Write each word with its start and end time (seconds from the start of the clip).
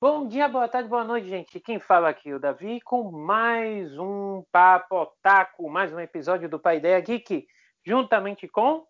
Bom 0.00 0.28
dia, 0.28 0.48
boa 0.48 0.68
tarde, 0.68 0.88
boa 0.88 1.02
noite, 1.02 1.28
gente. 1.28 1.58
Quem 1.58 1.80
fala 1.80 2.10
aqui 2.10 2.30
é 2.30 2.34
o 2.36 2.38
Davi 2.38 2.80
com 2.82 3.10
mais 3.10 3.98
um 3.98 4.44
Papo 4.52 4.94
Otaku, 5.02 5.68
mais 5.68 5.92
um 5.92 5.98
episódio 5.98 6.48
do 6.48 6.60
Pai 6.60 6.76
Ideia 6.76 7.00
Geek, 7.00 7.44
juntamente 7.84 8.46
com 8.46 8.86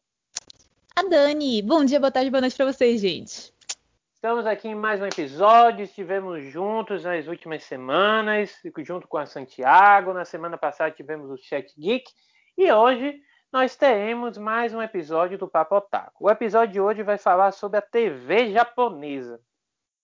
a 0.94 1.02
Dani. 1.04 1.62
Bom 1.62 1.86
dia, 1.86 1.98
boa 1.98 2.12
tarde, 2.12 2.28
boa 2.28 2.42
noite 2.42 2.54
para 2.54 2.70
vocês, 2.70 3.00
gente. 3.00 3.51
Estamos 4.22 4.46
aqui 4.46 4.68
em 4.68 4.74
mais 4.76 5.00
um 5.00 5.06
episódio, 5.06 5.82
estivemos 5.82 6.44
juntos 6.44 7.02
nas 7.02 7.26
últimas 7.26 7.64
semanas, 7.64 8.56
junto 8.78 9.08
com 9.08 9.18
a 9.18 9.26
Santiago. 9.26 10.14
Na 10.14 10.24
semana 10.24 10.56
passada 10.56 10.92
tivemos 10.92 11.28
o 11.28 11.36
Chat 11.36 11.74
Geek 11.76 12.08
e 12.56 12.70
hoje 12.70 13.20
nós 13.52 13.74
teremos 13.74 14.38
mais 14.38 14.72
um 14.72 14.80
episódio 14.80 15.36
do 15.36 15.48
Papo 15.48 15.74
Otaku. 15.74 16.26
O 16.26 16.30
episódio 16.30 16.72
de 16.72 16.80
hoje 16.80 17.02
vai 17.02 17.18
falar 17.18 17.50
sobre 17.50 17.78
a 17.78 17.82
TV 17.82 18.52
japonesa. 18.52 19.40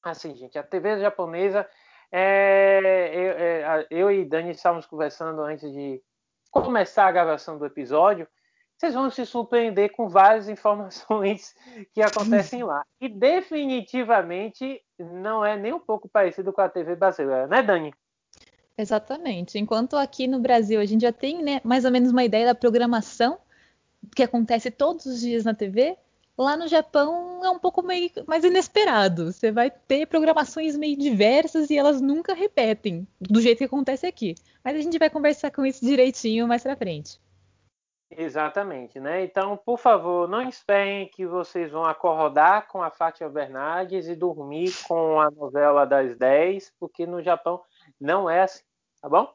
Assim, 0.02 0.34
gente, 0.34 0.58
a 0.58 0.64
TV 0.64 0.98
japonesa, 0.98 1.64
é, 2.10 3.10
eu, 3.14 3.32
é, 3.38 3.86
eu 3.88 4.10
e 4.10 4.24
Dani 4.24 4.50
estávamos 4.50 4.84
conversando 4.84 5.42
antes 5.42 5.70
de 5.70 6.02
começar 6.50 7.06
a 7.06 7.12
gravação 7.12 7.56
do 7.56 7.64
episódio. 7.64 8.26
Vocês 8.78 8.94
vão 8.94 9.10
se 9.10 9.26
surpreender 9.26 9.90
com 9.90 10.08
várias 10.08 10.48
informações 10.48 11.52
que 11.92 12.00
acontecem 12.00 12.62
lá. 12.62 12.84
E 13.00 13.08
definitivamente 13.08 14.80
não 14.96 15.44
é 15.44 15.56
nem 15.56 15.72
um 15.72 15.80
pouco 15.80 16.08
parecido 16.08 16.52
com 16.52 16.60
a 16.60 16.68
TV 16.68 16.94
brasileira, 16.94 17.48
né, 17.48 17.60
Dani? 17.60 17.92
Exatamente. 18.76 19.58
Enquanto 19.58 19.96
aqui 19.96 20.28
no 20.28 20.38
Brasil 20.38 20.80
a 20.80 20.84
gente 20.84 21.02
já 21.02 21.12
tem 21.12 21.42
né, 21.42 21.60
mais 21.64 21.84
ou 21.84 21.90
menos 21.90 22.12
uma 22.12 22.22
ideia 22.22 22.46
da 22.46 22.54
programação 22.54 23.38
que 24.14 24.22
acontece 24.22 24.70
todos 24.70 25.06
os 25.06 25.20
dias 25.20 25.44
na 25.44 25.52
TV, 25.52 25.96
lá 26.36 26.56
no 26.56 26.68
Japão 26.68 27.44
é 27.44 27.50
um 27.50 27.58
pouco 27.58 27.82
meio 27.82 28.08
mais 28.28 28.44
inesperado. 28.44 29.32
Você 29.32 29.50
vai 29.50 29.72
ter 29.72 30.06
programações 30.06 30.76
meio 30.76 30.96
diversas 30.96 31.68
e 31.68 31.76
elas 31.76 32.00
nunca 32.00 32.32
repetem 32.32 33.08
do 33.20 33.40
jeito 33.40 33.58
que 33.58 33.64
acontece 33.64 34.06
aqui. 34.06 34.36
Mas 34.62 34.76
a 34.76 34.80
gente 34.80 35.00
vai 35.00 35.10
conversar 35.10 35.50
com 35.50 35.66
isso 35.66 35.84
direitinho 35.84 36.46
mais 36.46 36.62
pra 36.62 36.76
frente. 36.76 37.18
Exatamente, 38.10 38.98
né? 38.98 39.22
Então, 39.22 39.56
por 39.56 39.78
favor, 39.78 40.26
não 40.26 40.42
esperem 40.42 41.08
que 41.08 41.26
vocês 41.26 41.70
vão 41.70 41.84
acordar 41.84 42.66
com 42.66 42.82
a 42.82 42.90
Fátima 42.90 43.28
Bernardes 43.28 44.08
e 44.08 44.16
dormir 44.16 44.72
com 44.86 45.20
a 45.20 45.30
novela 45.30 45.84
das 45.84 46.16
10, 46.16 46.72
porque 46.80 47.06
no 47.06 47.22
Japão 47.22 47.62
não 48.00 48.28
é 48.28 48.42
assim 48.42 48.62
tá 49.00 49.08
bom? 49.08 49.32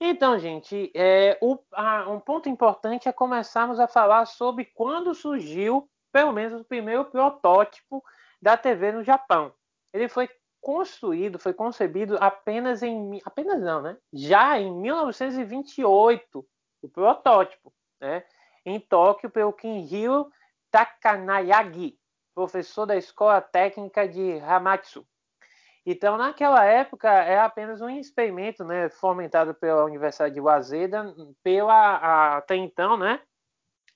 Então, 0.00 0.38
gente, 0.38 0.90
é, 0.94 1.38
o, 1.40 1.58
a, 1.72 2.10
um 2.10 2.18
ponto 2.18 2.48
importante 2.48 3.08
é 3.08 3.12
começarmos 3.12 3.78
a 3.78 3.86
falar 3.86 4.26
sobre 4.26 4.64
quando 4.64 5.14
surgiu, 5.14 5.88
pelo 6.12 6.32
menos, 6.32 6.60
o 6.60 6.64
primeiro 6.64 7.04
protótipo 7.04 8.02
da 8.40 8.56
TV 8.56 8.92
no 8.92 9.04
Japão. 9.04 9.52
Ele 9.92 10.08
foi 10.08 10.28
construído, 10.60 11.38
foi 11.38 11.54
concebido 11.54 12.16
apenas 12.20 12.82
em. 12.82 13.20
apenas 13.24 13.60
não, 13.60 13.82
né? 13.82 13.96
Já 14.12 14.58
em 14.58 14.72
1928, 14.72 16.44
o 16.82 16.88
protótipo, 16.88 17.72
né? 18.04 18.22
Em 18.64 18.78
Tóquio, 18.78 19.30
pelo 19.30 19.52
Kinhiro 19.52 20.30
Takanayagi, 20.70 21.98
professor 22.34 22.86
da 22.86 22.96
Escola 22.96 23.40
Técnica 23.40 24.06
de 24.06 24.38
Hamatsu. 24.40 25.06
Então, 25.86 26.16
naquela 26.16 26.64
época, 26.64 27.10
é 27.10 27.38
apenas 27.38 27.80
um 27.80 27.90
experimento 27.90 28.64
né, 28.64 28.88
fomentado 28.88 29.54
pela 29.54 29.84
Universidade 29.84 30.34
de 30.34 30.40
Waseda, 30.40 31.14
pela, 31.42 32.36
até 32.36 32.56
então, 32.56 32.96
né, 32.96 33.20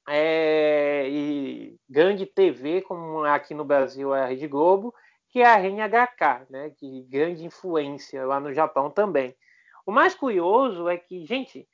é, 0.06 1.08
e 1.08 1.76
grande 1.88 2.26
TV, 2.26 2.82
como 2.82 3.24
aqui 3.24 3.54
no 3.54 3.64
Brasil 3.64 4.14
é 4.14 4.22
a 4.22 4.26
Rede 4.26 4.46
Globo, 4.46 4.94
que 5.30 5.40
é 5.40 5.46
a 5.46 5.56
RNHK, 5.56 6.46
né, 6.50 6.70
de 6.80 7.02
grande 7.08 7.44
influência 7.44 8.26
lá 8.26 8.38
no 8.38 8.52
Japão 8.52 8.90
também. 8.90 9.34
O 9.86 9.92
mais 9.92 10.14
curioso 10.14 10.88
é 10.88 10.98
que, 10.98 11.24
gente, 11.24 11.66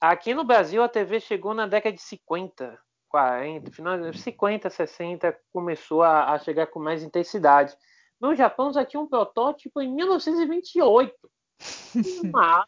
aqui 0.00 0.34
no 0.34 0.44
Brasil 0.44 0.82
a 0.82 0.88
TV 0.88 1.20
chegou 1.20 1.54
na 1.54 1.66
década 1.66 1.94
de 1.94 2.02
50, 2.02 2.78
40, 3.08 3.70
final 3.70 3.98
de 3.98 4.18
50, 4.18 4.70
60, 4.70 5.38
começou 5.52 6.02
a, 6.02 6.32
a 6.32 6.38
chegar 6.38 6.66
com 6.66 6.78
mais 6.78 7.02
intensidade. 7.02 7.76
No 8.20 8.34
Japão 8.34 8.72
já 8.72 8.84
tinha 8.84 9.00
um 9.00 9.08
protótipo 9.08 9.80
em 9.80 9.92
1928. 9.94 11.14
Mas, 12.32 12.66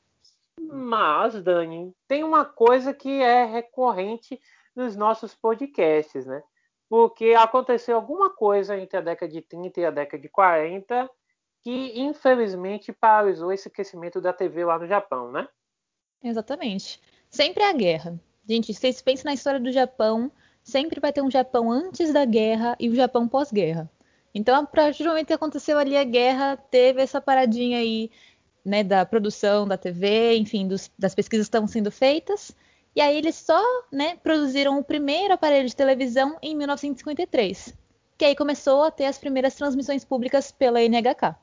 mas, 0.60 1.42
Dani, 1.42 1.94
tem 2.06 2.22
uma 2.22 2.44
coisa 2.44 2.92
que 2.92 3.22
é 3.22 3.44
recorrente 3.44 4.38
nos 4.74 4.94
nossos 4.94 5.34
podcasts, 5.34 6.26
né? 6.26 6.42
Porque 6.88 7.34
aconteceu 7.34 7.96
alguma 7.96 8.30
coisa 8.30 8.76
entre 8.76 8.98
a 8.98 9.00
década 9.00 9.32
de 9.32 9.40
30 9.40 9.80
e 9.80 9.84
a 9.86 9.90
década 9.90 10.20
de 10.20 10.28
40 10.28 11.08
que, 11.62 12.00
infelizmente, 12.00 12.92
paralisou 12.92 13.52
esse 13.52 13.70
crescimento 13.70 14.20
da 14.20 14.32
TV 14.32 14.64
lá 14.64 14.78
no 14.78 14.86
Japão, 14.86 15.30
né? 15.30 15.48
Exatamente. 16.22 17.00
Sempre 17.30 17.62
é 17.62 17.70
a 17.70 17.72
guerra. 17.72 18.20
Gente, 18.48 18.74
vocês 18.74 19.00
pensam 19.00 19.26
na 19.26 19.34
história 19.34 19.60
do 19.60 19.70
Japão, 19.70 20.32
sempre 20.64 21.00
vai 21.00 21.12
ter 21.12 21.22
um 21.22 21.30
Japão 21.30 21.70
antes 21.70 22.12
da 22.12 22.24
guerra 22.24 22.76
e 22.80 22.88
o 22.88 22.92
um 22.92 22.94
Japão 22.96 23.28
pós-guerra. 23.28 23.88
Então, 24.34 24.56
a 24.56 24.66
partir 24.66 25.04
do 25.04 25.10
momento 25.10 25.28
que 25.28 25.32
aconteceu 25.32 25.78
ali 25.78 25.96
a 25.96 26.02
guerra, 26.04 26.56
teve 26.56 27.00
essa 27.00 27.20
paradinha 27.20 27.78
aí, 27.78 28.10
né, 28.64 28.82
da 28.82 29.06
produção 29.06 29.66
da 29.66 29.76
TV, 29.76 30.36
enfim, 30.36 30.66
dos, 30.66 30.90
das 30.98 31.14
pesquisas 31.14 31.46
que 31.46 31.56
estão 31.56 31.66
sendo 31.68 31.90
feitas. 31.90 32.54
E 32.94 33.00
aí 33.00 33.16
eles 33.16 33.36
só, 33.36 33.62
né, 33.92 34.16
produziram 34.16 34.78
o 34.78 34.84
primeiro 34.84 35.34
aparelho 35.34 35.68
de 35.68 35.76
televisão 35.76 36.36
em 36.42 36.56
1953, 36.56 37.74
que 38.18 38.24
aí 38.24 38.34
começou 38.34 38.82
a 38.82 38.90
ter 38.90 39.04
as 39.04 39.18
primeiras 39.18 39.54
transmissões 39.54 40.04
públicas 40.04 40.50
pela 40.50 40.82
NHK. 40.82 41.36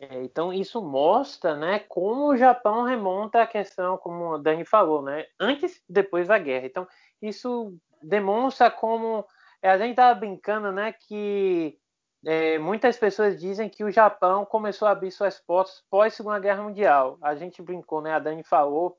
É, 0.00 0.22
então 0.22 0.52
isso 0.52 0.82
mostra, 0.82 1.56
né, 1.56 1.78
como 1.80 2.28
o 2.28 2.36
Japão 2.36 2.84
remonta 2.84 3.42
a 3.42 3.46
questão, 3.46 3.96
como 3.96 4.34
o 4.34 4.38
Dani 4.38 4.64
falou, 4.64 5.02
né, 5.02 5.26
antes 5.40 5.76
e 5.88 5.92
depois 5.92 6.28
da 6.28 6.38
guerra. 6.38 6.66
Então 6.66 6.88
isso 7.22 7.74
demonstra 8.02 8.70
como 8.70 9.24
é, 9.62 9.70
a 9.70 9.78
gente 9.78 9.90
estava 9.90 10.14
brincando, 10.14 10.70
né, 10.70 10.92
que 10.92 11.78
é, 12.26 12.58
muitas 12.58 12.98
pessoas 12.98 13.40
dizem 13.40 13.68
que 13.68 13.84
o 13.84 13.90
Japão 13.90 14.44
começou 14.44 14.88
a 14.88 14.90
abrir 14.90 15.12
suas 15.12 15.38
portas 15.38 15.82
pós 15.88 16.12
Segunda 16.12 16.40
Guerra 16.40 16.62
Mundial. 16.62 17.18
A 17.22 17.36
gente 17.36 17.62
brincou, 17.62 18.02
né? 18.02 18.12
A 18.12 18.18
Dani 18.18 18.42
falou 18.42 18.98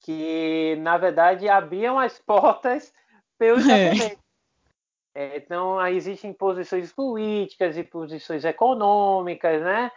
que 0.00 0.76
na 0.80 0.96
verdade 0.96 1.48
abriam 1.48 1.98
as 1.98 2.18
portas 2.24 2.92
pelos 3.38 3.68
é. 3.68 3.94
japoneses. 3.94 4.18
É, 5.14 5.36
então 5.36 5.78
aí 5.78 5.94
existem 5.94 6.32
posições 6.32 6.90
políticas 6.90 7.76
e 7.76 7.84
posições 7.84 8.42
econômicas, 8.42 9.60
né? 9.60 9.92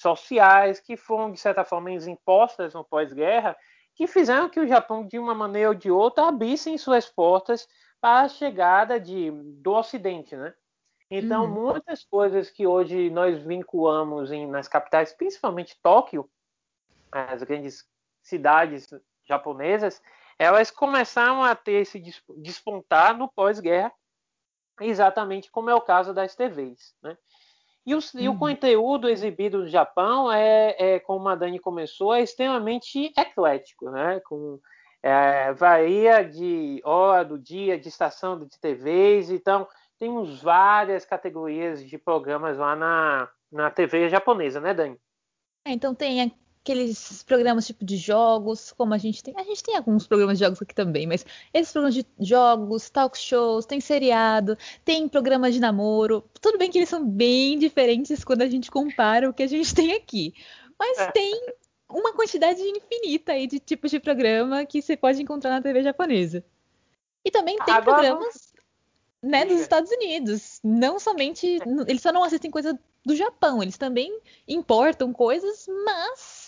Sociais 0.00 0.80
que 0.80 0.96
foram 0.96 1.30
de 1.30 1.38
certa 1.38 1.64
forma 1.64 1.90
impostas 1.90 2.72
no 2.72 2.82
pós-guerra, 2.82 3.56
que 3.94 4.06
fizeram 4.06 4.48
que 4.48 4.58
o 4.58 4.66
Japão 4.66 5.06
de 5.06 5.18
uma 5.18 5.34
maneira 5.34 5.68
ou 5.68 5.74
de 5.74 5.90
outra 5.90 6.28
abrissem 6.28 6.78
suas 6.78 7.06
portas 7.06 7.68
para 8.00 8.22
a 8.22 8.28
chegada 8.28 8.98
de, 8.98 9.30
do 9.30 9.72
Ocidente, 9.72 10.34
né? 10.34 10.54
Então, 11.10 11.44
uhum. 11.44 11.72
muitas 11.72 12.04
coisas 12.04 12.48
que 12.48 12.66
hoje 12.66 13.10
nós 13.10 13.42
vinculamos 13.42 14.30
em, 14.30 14.46
nas 14.46 14.68
capitais, 14.68 15.12
principalmente 15.12 15.78
Tóquio, 15.82 16.30
as 17.10 17.42
grandes 17.42 17.84
cidades 18.22 18.88
japonesas, 19.28 20.00
elas 20.38 20.70
começaram 20.70 21.42
a 21.42 21.54
ter 21.54 21.82
esse 21.82 22.02
despontar 22.38 23.18
no 23.18 23.28
pós-guerra, 23.28 23.92
exatamente 24.80 25.50
como 25.50 25.68
é 25.68 25.74
o 25.74 25.80
caso 25.80 26.14
das 26.14 26.34
TVs, 26.34 26.94
né? 27.02 27.18
E 27.86 27.94
o, 27.94 27.98
uhum. 27.98 28.20
e 28.20 28.28
o, 28.28 28.32
uhum. 28.32 28.38
conteúdo 28.38 29.08
exibido 29.08 29.58
no 29.58 29.68
Japão 29.68 30.30
é, 30.30 30.76
é, 30.78 31.00
como 31.00 31.28
a 31.28 31.34
Dani 31.34 31.58
começou, 31.58 32.14
é 32.14 32.22
extremamente 32.22 33.12
eclético, 33.16 33.90
né? 33.90 34.20
Com 34.20 34.60
é, 35.02 35.52
varia 35.52 36.22
de 36.22 36.80
hora 36.84 37.24
do 37.24 37.38
dia, 37.38 37.78
de 37.78 37.88
estação 37.88 38.38
de 38.38 38.60
TVs, 38.60 39.30
então 39.30 39.66
temos 39.98 40.42
várias 40.42 41.04
categorias 41.04 41.86
de 41.86 41.98
programas 41.98 42.58
lá 42.58 42.76
na, 42.76 43.28
na 43.50 43.70
TV 43.70 44.08
japonesa, 44.08 44.60
né, 44.60 44.74
Dani? 44.74 44.98
É, 45.66 45.72
então 45.72 45.94
tem 45.94 46.34
aqueles 46.62 47.22
programas 47.22 47.66
tipo 47.66 47.84
de 47.84 47.96
jogos, 47.96 48.72
como 48.72 48.92
a 48.92 48.98
gente 48.98 49.22
tem. 49.22 49.34
A 49.36 49.42
gente 49.42 49.62
tem 49.62 49.76
alguns 49.76 50.06
programas 50.06 50.38
de 50.38 50.44
jogos 50.44 50.60
aqui 50.60 50.74
também, 50.74 51.06
mas 51.06 51.24
esses 51.52 51.72
programas 51.72 51.94
de 51.94 52.06
jogos, 52.18 52.90
talk 52.90 53.18
shows, 53.18 53.64
tem 53.64 53.80
seriado, 53.80 54.56
tem 54.84 55.08
programas 55.08 55.54
de 55.54 55.60
namoro. 55.60 56.24
Tudo 56.40 56.58
bem 56.58 56.70
que 56.70 56.78
eles 56.78 56.88
são 56.88 57.04
bem 57.04 57.58
diferentes 57.58 58.22
quando 58.24 58.42
a 58.42 58.48
gente 58.48 58.70
compara 58.70 59.28
o 59.28 59.34
que 59.34 59.42
a 59.42 59.46
gente 59.46 59.72
tem 59.74 59.92
aqui. 59.94 60.34
Mas 60.78 60.98
é. 60.98 61.10
tem 61.10 61.40
uma 61.88 62.12
quantidade 62.12 62.60
infinita 62.62 63.32
aí 63.32 63.46
de 63.46 63.58
tipos 63.58 63.90
de 63.90 63.98
programa 63.98 64.64
que 64.64 64.80
você 64.80 64.96
pode 64.96 65.20
encontrar 65.20 65.50
na 65.50 65.62
TV 65.62 65.82
japonesa. 65.82 66.44
E 67.24 67.30
também 67.30 67.56
tem 67.64 67.74
Agora, 67.74 67.98
programas 67.98 68.52
né, 69.22 69.44
dos 69.44 69.60
Estados 69.60 69.90
Unidos. 69.90 70.60
Não 70.62 70.98
somente. 70.98 71.58
Eles 71.86 72.00
só 72.00 72.12
não 72.12 72.24
assistem 72.24 72.50
coisa 72.50 72.78
do 73.04 73.14
Japão. 73.16 73.62
Eles 73.62 73.76
também 73.76 74.20
importam 74.48 75.12
coisas, 75.12 75.66
mas 75.84 76.39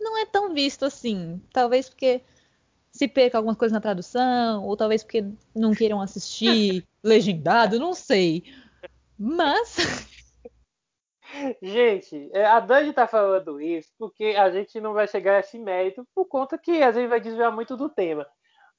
não 0.00 0.18
é 0.18 0.26
tão 0.26 0.52
visto 0.54 0.84
assim. 0.84 1.40
Talvez 1.52 1.88
porque 1.88 2.22
se 2.90 3.06
perca 3.06 3.38
alguma 3.38 3.54
coisa 3.54 3.74
na 3.74 3.80
tradução, 3.80 4.64
ou 4.64 4.76
talvez 4.76 5.02
porque 5.02 5.24
não 5.54 5.72
queiram 5.72 6.00
assistir 6.00 6.86
legendado, 7.02 7.78
não 7.78 7.94
sei. 7.94 8.44
Mas. 9.18 9.76
Gente, 11.62 12.28
é, 12.32 12.44
a 12.44 12.58
Dani 12.58 12.92
tá 12.92 13.06
falando 13.06 13.60
isso 13.60 13.92
porque 13.96 14.34
a 14.36 14.50
gente 14.50 14.80
não 14.80 14.92
vai 14.92 15.06
chegar 15.06 15.36
a 15.36 15.40
esse 15.40 15.58
mérito 15.58 16.04
por 16.12 16.24
conta 16.24 16.58
que 16.58 16.82
a 16.82 16.90
gente 16.90 17.06
vai 17.06 17.20
desviar 17.20 17.52
muito 17.52 17.76
do 17.76 17.88
tema. 17.88 18.26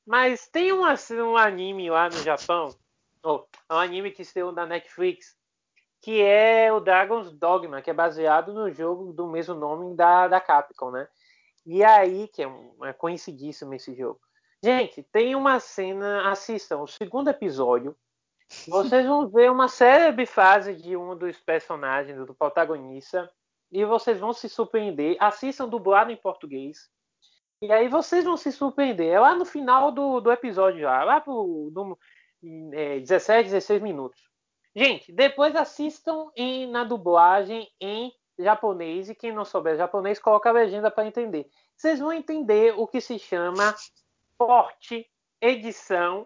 Mas 0.06 0.50
tem 0.50 0.74
um, 0.74 0.82
um 0.82 1.38
anime 1.38 1.90
lá 1.90 2.10
no 2.10 2.18
Japão, 2.18 2.76
oh, 3.24 3.46
um 3.72 3.76
anime 3.78 4.12
que 4.12 4.24
estreou 4.24 4.52
na 4.52 4.66
Netflix, 4.66 5.38
que 6.02 6.22
é 6.22 6.74
o 6.74 6.80
Dragon's 6.80 7.32
Dogma, 7.32 7.82
que 7.82 7.90
é 7.90 7.94
baseado 7.94 8.52
no 8.54 8.72
jogo 8.72 9.14
do 9.14 9.28
mesmo 9.28 9.54
nome 9.54 9.96
da, 9.96 10.28
da 10.28 10.42
Capcom, 10.42 10.90
né? 10.90 11.08
E 11.66 11.84
aí, 11.84 12.28
que 12.28 12.42
é, 12.42 12.48
um, 12.48 12.84
é 12.84 12.92
conhecidíssimo 12.92 13.74
esse 13.76 13.94
jogo. 13.96 14.20
Gente, 14.64 15.04
tem 15.04 15.36
uma 15.36 15.60
cena, 15.60 16.30
assistam, 16.30 16.80
o 16.80 16.88
segundo 16.88 17.30
episódio. 17.30 17.96
Vocês 18.68 19.06
vão 19.06 19.30
ver 19.30 19.50
uma 19.50 19.68
célebre 19.68 20.26
fase 20.26 20.76
de 20.76 20.98
um 20.98 21.16
dos 21.16 21.38
personagens, 21.38 22.18
do 22.26 22.34
protagonista, 22.34 23.32
e 23.72 23.86
vocês 23.86 24.20
vão 24.20 24.34
se 24.34 24.50
surpreender. 24.50 25.16
Assistam 25.20 25.68
dublado 25.68 26.12
em 26.12 26.18
português. 26.18 26.90
E 27.62 27.72
aí 27.72 27.88
vocês 27.88 28.26
vão 28.26 28.36
se 28.36 28.52
surpreender. 28.52 29.14
É 29.14 29.20
lá 29.20 29.36
no 29.36 29.46
final 29.46 29.92
do, 29.92 30.20
do 30.20 30.32
episódio, 30.32 30.82
já, 30.82 31.04
lá 31.04 31.22
pro 31.22 31.72
é, 32.74 33.00
17, 33.00 33.50
16 33.50 33.82
minutos. 33.82 34.31
Gente, 34.76 35.12
depois 35.12 35.56
assistam 35.56 36.32
em, 36.36 36.66
na 36.68 36.84
dublagem 36.84 37.70
em 37.80 38.14
japonês 38.40 39.10
e 39.10 39.16
quem 39.16 39.34
não 39.34 39.46
souber 39.46 39.78
japonês, 39.78 40.20
coloca 40.20 40.50
a 40.50 40.54
legenda 40.54 40.90
para 40.90 41.06
entender. 41.06 41.50
Vocês 41.76 42.00
vão 42.00 42.14
entender 42.14 42.74
o 42.78 42.88
que 42.88 43.02
se 43.02 43.20
chama 43.20 43.76
porte, 44.38 45.10
edição 45.40 46.26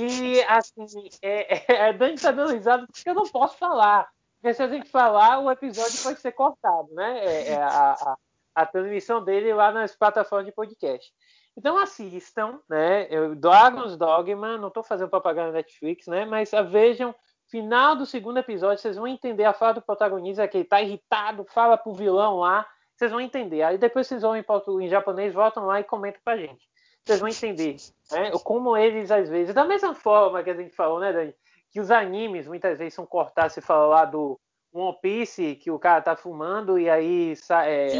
e 0.00 0.42
assim, 0.42 1.08
é, 1.22 1.56
é, 1.72 1.88
é 1.88 1.92
dando 1.92 2.52
risada 2.52 2.86
porque 2.86 3.08
eu 3.08 3.14
não 3.14 3.28
posso 3.28 3.56
falar. 3.56 4.08
Porque 4.40 4.54
se 4.54 4.62
a 4.62 4.68
gente 4.68 4.88
falar, 4.88 5.38
o 5.38 5.50
episódio 5.50 6.02
pode 6.02 6.20
ser 6.20 6.32
cortado, 6.32 6.88
né? 6.92 7.24
É, 7.24 7.48
é 7.52 7.62
a, 7.62 7.92
a, 7.92 8.16
a, 8.54 8.66
transmissão 8.66 9.24
dele 9.24 9.52
lá 9.52 9.72
nas 9.72 9.96
plataformas 9.96 10.46
de 10.46 10.52
podcast. 10.52 11.12
Então 11.56 11.78
assistam, 11.78 12.60
né? 12.68 13.08
Dragon's 13.36 13.96
Dogma, 13.96 14.58
não 14.58 14.68
estou 14.68 14.82
fazendo 14.82 15.08
propaganda 15.08 15.48
na 15.48 15.54
Netflix, 15.54 16.06
né? 16.06 16.24
Mas 16.26 16.50
vejam 16.70 17.14
Final 17.48 17.94
do 17.94 18.04
segundo 18.04 18.38
episódio, 18.38 18.82
vocês 18.82 18.96
vão 18.96 19.06
entender 19.06 19.44
a 19.44 19.52
fala 19.52 19.74
do 19.74 19.82
protagonista, 19.82 20.48
que 20.48 20.58
ele 20.58 20.64
tá 20.64 20.82
irritado, 20.82 21.44
fala 21.44 21.76
pro 21.76 21.94
vilão 21.94 22.38
lá, 22.38 22.66
vocês 22.96 23.10
vão 23.10 23.20
entender. 23.20 23.62
Aí 23.62 23.78
depois 23.78 24.06
vocês 24.06 24.22
vão 24.22 24.36
em, 24.36 24.44
em 24.82 24.88
japonês, 24.88 25.32
voltam 25.32 25.66
lá 25.66 25.80
e 25.80 25.84
comentam 25.84 26.20
pra 26.24 26.36
gente. 26.36 26.68
Vocês 27.04 27.20
vão 27.20 27.28
entender 27.28 27.76
né? 28.10 28.32
como 28.42 28.76
eles, 28.76 29.12
às 29.12 29.28
vezes, 29.28 29.54
da 29.54 29.64
mesma 29.64 29.94
forma 29.94 30.42
que 30.42 30.50
a 30.50 30.56
gente 30.56 30.74
falou, 30.74 30.98
né, 30.98 31.12
Dani? 31.12 31.34
Que 31.70 31.78
os 31.78 31.90
animes 31.90 32.48
muitas 32.48 32.78
vezes 32.78 32.94
são 32.94 33.06
cortados, 33.06 33.52
se 33.52 33.60
fala 33.60 33.86
lá 33.86 34.04
do 34.04 34.40
One 34.72 34.96
Piece, 35.00 35.54
que 35.54 35.70
o 35.70 35.78
cara 35.78 36.02
tá 36.02 36.16
fumando 36.16 36.78
e 36.78 36.90
aí 36.90 37.36
sai, 37.36 37.70
é, 37.70 37.88
sim, 37.90 37.98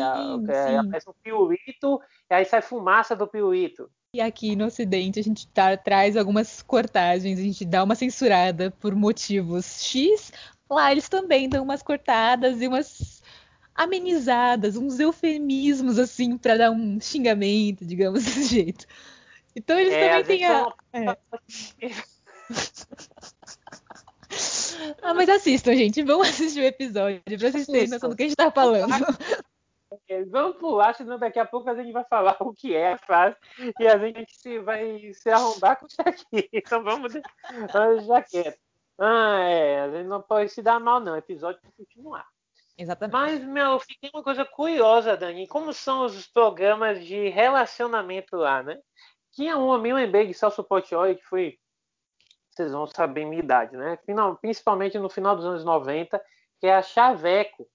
é, 0.50 0.78
aparece 0.78 1.08
um 1.08 1.14
piruito, 1.22 2.00
e 2.28 2.34
aí 2.34 2.44
sai 2.44 2.62
fumaça 2.62 3.14
do 3.14 3.28
piruito. 3.28 3.88
E 4.14 4.20
aqui 4.20 4.56
no 4.56 4.66
Ocidente 4.66 5.20
a 5.20 5.22
gente 5.22 5.46
tá, 5.48 5.76
traz 5.76 6.16
algumas 6.16 6.62
cortagens, 6.62 7.38
a 7.38 7.42
gente 7.42 7.64
dá 7.64 7.84
uma 7.84 7.94
censurada 7.94 8.70
por 8.70 8.94
motivos 8.94 9.82
X. 9.82 10.32
Lá 10.70 10.90
eles 10.90 11.08
também 11.08 11.48
dão 11.48 11.62
umas 11.62 11.82
cortadas 11.82 12.60
e 12.60 12.66
umas 12.66 13.22
amenizadas, 13.74 14.76
uns 14.76 14.98
eufemismos 14.98 15.98
assim 15.98 16.38
para 16.38 16.56
dar 16.56 16.70
um 16.70 16.98
xingamento, 17.00 17.84
digamos 17.84 18.24
desse 18.24 18.44
jeito. 18.44 18.86
Então 19.54 19.78
eles 19.78 19.92
é, 19.92 20.08
também 20.08 20.24
têm 20.24 20.44
a. 20.46 20.72
É. 20.92 21.96
ah, 25.02 25.14
mas 25.14 25.28
assistam, 25.28 25.74
gente. 25.74 26.02
Vamos 26.02 26.28
assistir 26.28 26.60
o 26.60 26.64
episódio 26.64 27.20
pra 27.22 27.38
vocês 27.38 27.66
terem 27.66 27.88
noção 27.88 28.10
do 28.10 28.16
que 28.16 28.24
a 28.24 28.26
gente 28.26 28.36
tá 28.36 28.50
falando. 28.50 28.92
Vamos 30.30 30.56
pular, 30.56 30.94
senão 30.94 31.18
daqui 31.18 31.38
a 31.38 31.46
pouco 31.46 31.70
a 31.70 31.74
gente 31.74 31.92
vai 31.92 32.04
falar 32.04 32.36
o 32.40 32.52
que 32.52 32.74
é 32.74 32.92
a 32.92 32.98
frase 32.98 33.36
e 33.78 33.86
a 33.86 33.96
gente 33.98 34.34
se, 34.34 34.58
vai 34.58 35.12
se 35.12 35.30
arrombar 35.30 35.78
com 35.78 35.86
isso 35.86 36.00
aqui. 36.00 36.48
Então 36.52 36.82
vamos 36.82 37.12
já 37.12 38.22
quieto. 38.22 38.58
Ah, 38.98 39.40
é, 39.40 39.80
a 39.82 39.90
gente 39.90 40.06
não 40.06 40.22
pode 40.22 40.50
se 40.50 40.62
dar 40.62 40.80
mal, 40.80 41.00
não. 41.00 41.12
O 41.12 41.16
episódio 41.16 41.60
que 41.60 41.70
continuar. 41.84 42.26
Exatamente. 42.78 43.12
Mas, 43.12 43.44
meu, 43.44 43.78
fiquei 43.78 44.10
uma 44.12 44.22
coisa 44.22 44.44
curiosa, 44.44 45.16
Dani. 45.16 45.46
Como 45.46 45.72
são 45.72 46.04
os 46.04 46.26
programas 46.26 47.04
de 47.04 47.28
relacionamento 47.28 48.36
lá, 48.36 48.62
né? 48.62 48.78
Tinha 49.32 49.56
um 49.58 49.72
amigo 49.72 49.98
em 49.98 50.10
Big 50.10 50.32
Cell 50.34 50.50
Support 50.50 50.92
Oi, 50.92 51.14
que 51.14 51.24
foi. 51.24 51.58
Vocês 52.50 52.72
vão 52.72 52.86
saber 52.86 53.26
minha 53.26 53.42
idade, 53.42 53.76
né? 53.76 53.98
Final, 54.06 54.36
principalmente 54.36 54.98
no 54.98 55.10
final 55.10 55.36
dos 55.36 55.44
anos 55.44 55.64
90, 55.64 56.22
que 56.58 56.66
é 56.66 56.74
a 56.74 56.82
Chaveco 56.82 57.68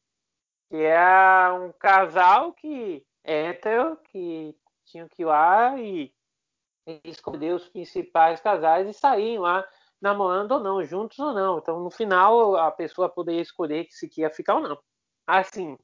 que 0.71 0.77
é 0.77 1.51
um 1.51 1.73
casal 1.73 2.53
que 2.53 3.05
é 3.25 3.47
hétero, 3.47 3.97
que 4.05 4.55
tinham 4.85 5.05
que 5.09 5.21
ir 5.21 5.25
lá 5.25 5.77
e, 5.77 6.13
escolher 7.03 7.53
os 7.53 7.67
principais 7.67 8.39
casais 8.39 8.87
e 8.87 8.93
sair 8.93 9.37
lá 9.37 9.67
namorando 10.01 10.53
ou 10.53 10.59
não, 10.61 10.83
juntos 10.83 11.19
ou 11.19 11.33
não. 11.33 11.57
Então, 11.57 11.81
no 11.81 11.91
final, 11.91 12.55
a 12.55 12.71
pessoa 12.71 13.09
poderia 13.09 13.41
escolher 13.41 13.85
se 13.89 14.07
queria 14.07 14.29
ficar 14.29 14.55
ou 14.55 14.61
não. 14.61 14.79
Assim, 15.27 15.77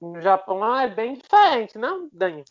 no 0.00 0.20
Japão 0.20 0.78
é 0.78 0.88
bem 0.88 1.14
diferente, 1.14 1.76
não, 1.76 2.08
Dani? 2.12 2.44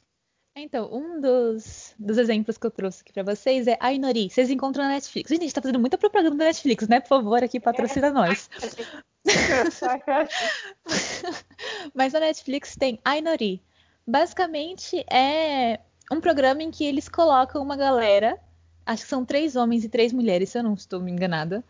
Então, 0.55 0.93
um 0.93 1.21
dos, 1.21 1.95
dos 1.97 2.17
exemplos 2.17 2.57
que 2.57 2.67
eu 2.67 2.71
trouxe 2.71 3.01
aqui 3.01 3.13
para 3.13 3.23
vocês 3.23 3.65
é 3.67 3.77
a 3.79 3.93
Inori. 3.93 4.29
Vocês 4.29 4.49
encontram 4.49 4.83
na 4.83 4.89
Netflix. 4.89 5.29
Gente, 5.29 5.39
a 5.39 5.43
gente 5.43 5.53
tá 5.53 5.61
fazendo 5.61 5.79
muita 5.79 5.97
propaganda 5.97 6.35
da 6.35 6.45
Netflix, 6.45 6.89
né? 6.89 6.99
Por 6.99 7.07
favor, 7.07 7.41
aqui 7.41 7.61
patrocina 7.61 8.07
é. 8.07 8.11
nós. 8.11 8.49
Mas 11.93 12.15
a 12.15 12.19
Netflix 12.19 12.75
tem 12.75 12.99
Ainori. 13.03 13.61
Basicamente 14.05 15.05
é 15.11 15.79
um 16.11 16.19
programa 16.19 16.63
em 16.63 16.71
que 16.71 16.83
eles 16.83 17.07
colocam 17.07 17.61
uma 17.61 17.75
galera, 17.75 18.37
acho 18.85 19.03
que 19.03 19.09
são 19.09 19.23
três 19.23 19.55
homens 19.55 19.83
e 19.83 19.89
três 19.89 20.11
mulheres, 20.11 20.49
se 20.49 20.57
eu 20.57 20.63
não 20.63 20.73
estou 20.73 20.99
me 20.99 21.11
enganada. 21.11 21.63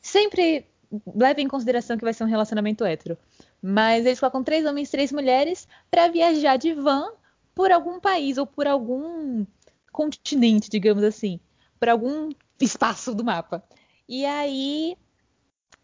Sempre 0.00 0.66
leve 1.14 1.42
em 1.42 1.48
consideração 1.48 1.96
que 1.96 2.04
vai 2.04 2.14
ser 2.14 2.24
um 2.24 2.28
relacionamento 2.28 2.84
hétero. 2.84 3.16
Mas 3.62 4.06
eles 4.06 4.20
colocam 4.20 4.42
três 4.42 4.64
homens 4.64 4.88
e 4.88 4.90
três 4.90 5.12
mulheres 5.12 5.68
para 5.90 6.08
viajar 6.08 6.56
de 6.56 6.72
van 6.72 7.10
por 7.54 7.72
algum 7.72 7.98
país 7.98 8.38
ou 8.38 8.46
por 8.46 8.66
algum 8.66 9.44
continente, 9.92 10.70
digamos 10.70 11.02
assim, 11.02 11.40
por 11.78 11.88
algum 11.88 12.30
espaço 12.60 13.14
do 13.14 13.24
mapa. 13.24 13.62
E 14.08 14.24
aí 14.24 14.96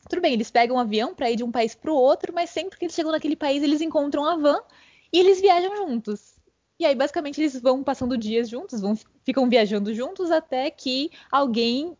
tudo 0.08 0.20
bem, 0.23 0.34
eles 0.34 0.50
pegam 0.50 0.76
um 0.76 0.78
avião 0.78 1.14
para 1.14 1.30
ir 1.30 1.37
de 1.37 1.44
um 1.44 1.50
país 1.50 1.75
para 1.75 1.92
o 1.92 1.96
outro, 1.96 2.32
mas 2.32 2.50
sempre 2.50 2.78
que 2.78 2.84
eles 2.84 2.94
chegam 2.94 3.12
naquele 3.12 3.37
país, 3.37 3.62
eles 3.62 3.80
encontram 3.80 4.25
a 4.25 4.37
van 4.37 4.61
e 5.12 5.18
eles 5.18 5.40
viajam 5.40 5.76
juntos. 5.76 6.34
E 6.78 6.84
aí, 6.84 6.94
basicamente, 6.94 7.40
eles 7.40 7.61
vão 7.61 7.82
passando 7.84 8.18
dias 8.18 8.49
juntos, 8.49 8.80
vão, 8.80 8.99
ficam 9.25 9.49
viajando 9.49 9.94
juntos 9.94 10.30
até 10.30 10.70
que 10.70 11.11
alguém 11.30 11.96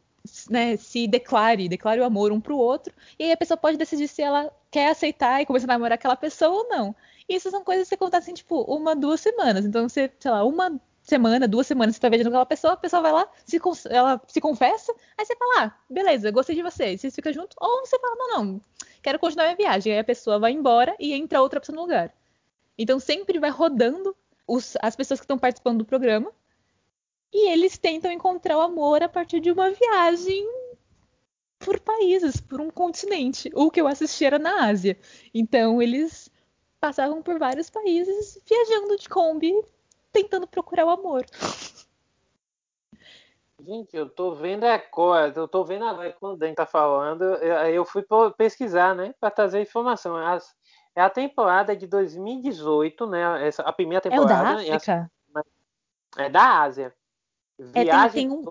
né, 0.50 0.76
se 0.76 1.06
declare, 1.06 1.68
declare 1.68 2.00
o 2.00 2.04
amor 2.04 2.32
um 2.32 2.40
pro 2.40 2.56
outro. 2.56 2.92
E 3.18 3.25
aí 3.25 3.32
a 3.32 3.37
pessoa 3.37 3.56
pode 3.56 3.76
decidir 3.76 4.08
se 4.08 4.23
ela 4.23 4.50
quer 4.70 4.88
aceitar 4.90 5.40
e 5.40 5.46
começar 5.46 5.66
a 5.66 5.75
namorar 5.75 5.94
aquela 5.94 6.16
pessoa 6.16 6.50
ou 6.50 6.68
não. 6.68 6.94
E 7.28 7.37
isso 7.37 7.50
são 7.50 7.62
coisas 7.62 7.88
que 7.88 7.94
acontecem, 7.94 8.34
tipo, 8.34 8.62
uma, 8.62 8.96
duas 8.96 9.20
semanas. 9.20 9.64
Então, 9.64 9.88
você, 9.88 10.11
sei 10.18 10.30
lá, 10.30 10.44
uma 10.44 10.80
semana, 11.04 11.46
duas 11.46 11.66
semanas 11.66 11.94
você 11.94 12.00
tá 12.00 12.08
com 12.08 12.16
aquela 12.16 12.46
pessoa, 12.46 12.73
a 12.73 12.76
pessoa 12.76 13.02
vai 13.02 13.12
lá, 13.12 13.28
se, 13.44 13.61
ela 13.90 14.20
se 14.26 14.40
confessa, 14.40 14.92
aí 15.16 15.25
você 15.25 15.37
fala, 15.37 15.66
ah, 15.66 15.78
beleza, 15.88 16.30
gostei 16.30 16.56
de 16.56 16.62
você, 16.62 16.96
vocês 16.96 17.14
ficam 17.14 17.32
juntos, 17.32 17.54
ou 17.61 17.87
você 17.87 17.99
fala, 17.99 18.16
não, 18.16 18.44
não, 18.44 18.61
quero 19.02 19.18
continuar 19.18 19.44
minha 19.44 19.56
viagem, 19.56 19.92
aí 19.92 19.99
a 19.99 20.04
pessoa 20.04 20.38
vai 20.38 20.52
embora 20.52 20.96
e 20.99 21.12
entra 21.12 21.42
outra 21.42 21.61
pessoa 21.61 21.76
no 21.76 21.82
lugar. 21.82 22.12
Então 22.76 22.99
sempre 22.99 23.38
vai 23.38 23.50
rodando 23.50 24.16
os, 24.49 24.76
as 24.80 24.96
pessoas 24.96 25.20
que 25.20 25.25
estão 25.25 25.38
participando 25.38 25.78
do 25.78 25.84
programa 25.84 26.32
e 27.32 27.50
eles 27.50 27.76
tentam 27.76 28.11
encontrar 28.11 28.56
o 28.56 28.62
amor 28.62 29.02
a 29.02 29.08
partir 29.08 29.40
de 29.40 29.50
uma 29.50 29.70
viagem 29.70 30.49
por 31.58 31.80
países, 31.80 32.40
por 32.40 32.61
um 32.61 32.70
continente. 32.70 33.50
O 33.54 33.70
que 33.70 33.80
eu 33.80 33.87
assisti 33.87 34.25
era 34.25 34.38
na 34.38 34.66
Ásia. 34.66 34.99
Então 35.32 35.80
eles 35.80 36.30
passavam 36.80 37.23
por 37.23 37.38
vários 37.38 37.70
países 37.70 38.38
viajando 38.46 38.96
de 38.96 39.08
Kombi 39.08 39.54
tentando 40.14 40.47
procurar 40.47 40.87
o 40.87 40.90
amor. 40.90 41.26
Gente, 43.61 43.97
eu 43.97 44.09
tô 44.09 44.35
vendo 44.35 44.64
a 44.64 44.78
coisa, 44.78 45.40
eu 45.40 45.49
tô 45.49 45.64
vendo 45.64 45.85
a 45.85 46.12
quando 46.12 46.35
o 46.35 46.37
Dan 46.37 46.54
tá 46.54 46.64
falando, 46.64 47.25
eu 47.25 47.85
fui 47.85 48.04
pesquisar, 48.37 48.94
né, 48.94 49.12
para 49.18 49.30
trazer 49.30 49.61
informação. 49.61 50.16
As, 50.16 50.54
é 50.94 51.02
a 51.02 51.11
temporada 51.11 51.75
de 51.75 51.87
2018, 51.87 53.06
né, 53.06 53.49
essa, 53.49 53.62
a 53.62 53.73
primeira 53.73 54.00
temporada. 54.00 54.62
É 54.62 54.68
da 54.68 54.76
África? 54.76 55.11
É, 56.16 56.28
da 56.28 56.61
Ásia. 56.61 56.94
Viagem 57.59 57.90
é, 57.90 58.09
tem, 58.09 58.28
tem 58.28 58.30
um... 58.30 58.44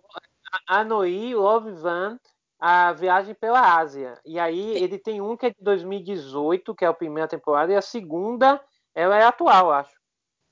Anoi, 0.67 1.33
Love 1.33 1.71
Van, 1.71 2.19
a 2.59 2.91
viagem 2.93 3.35
pela 3.35 3.77
Ásia. 3.77 4.19
E 4.25 4.39
aí 4.39 4.77
ele 4.77 4.97
tem 4.97 5.21
um 5.21 5.37
que 5.37 5.45
é 5.45 5.49
de 5.51 5.61
2018, 5.61 6.75
que 6.75 6.83
é 6.83 6.87
a 6.87 6.93
primeira 6.93 7.27
temporada, 7.27 7.71
e 7.71 7.75
a 7.75 7.81
segunda, 7.81 8.61
ela 8.93 9.17
é 9.17 9.23
atual, 9.23 9.71
acho. 9.71 10.02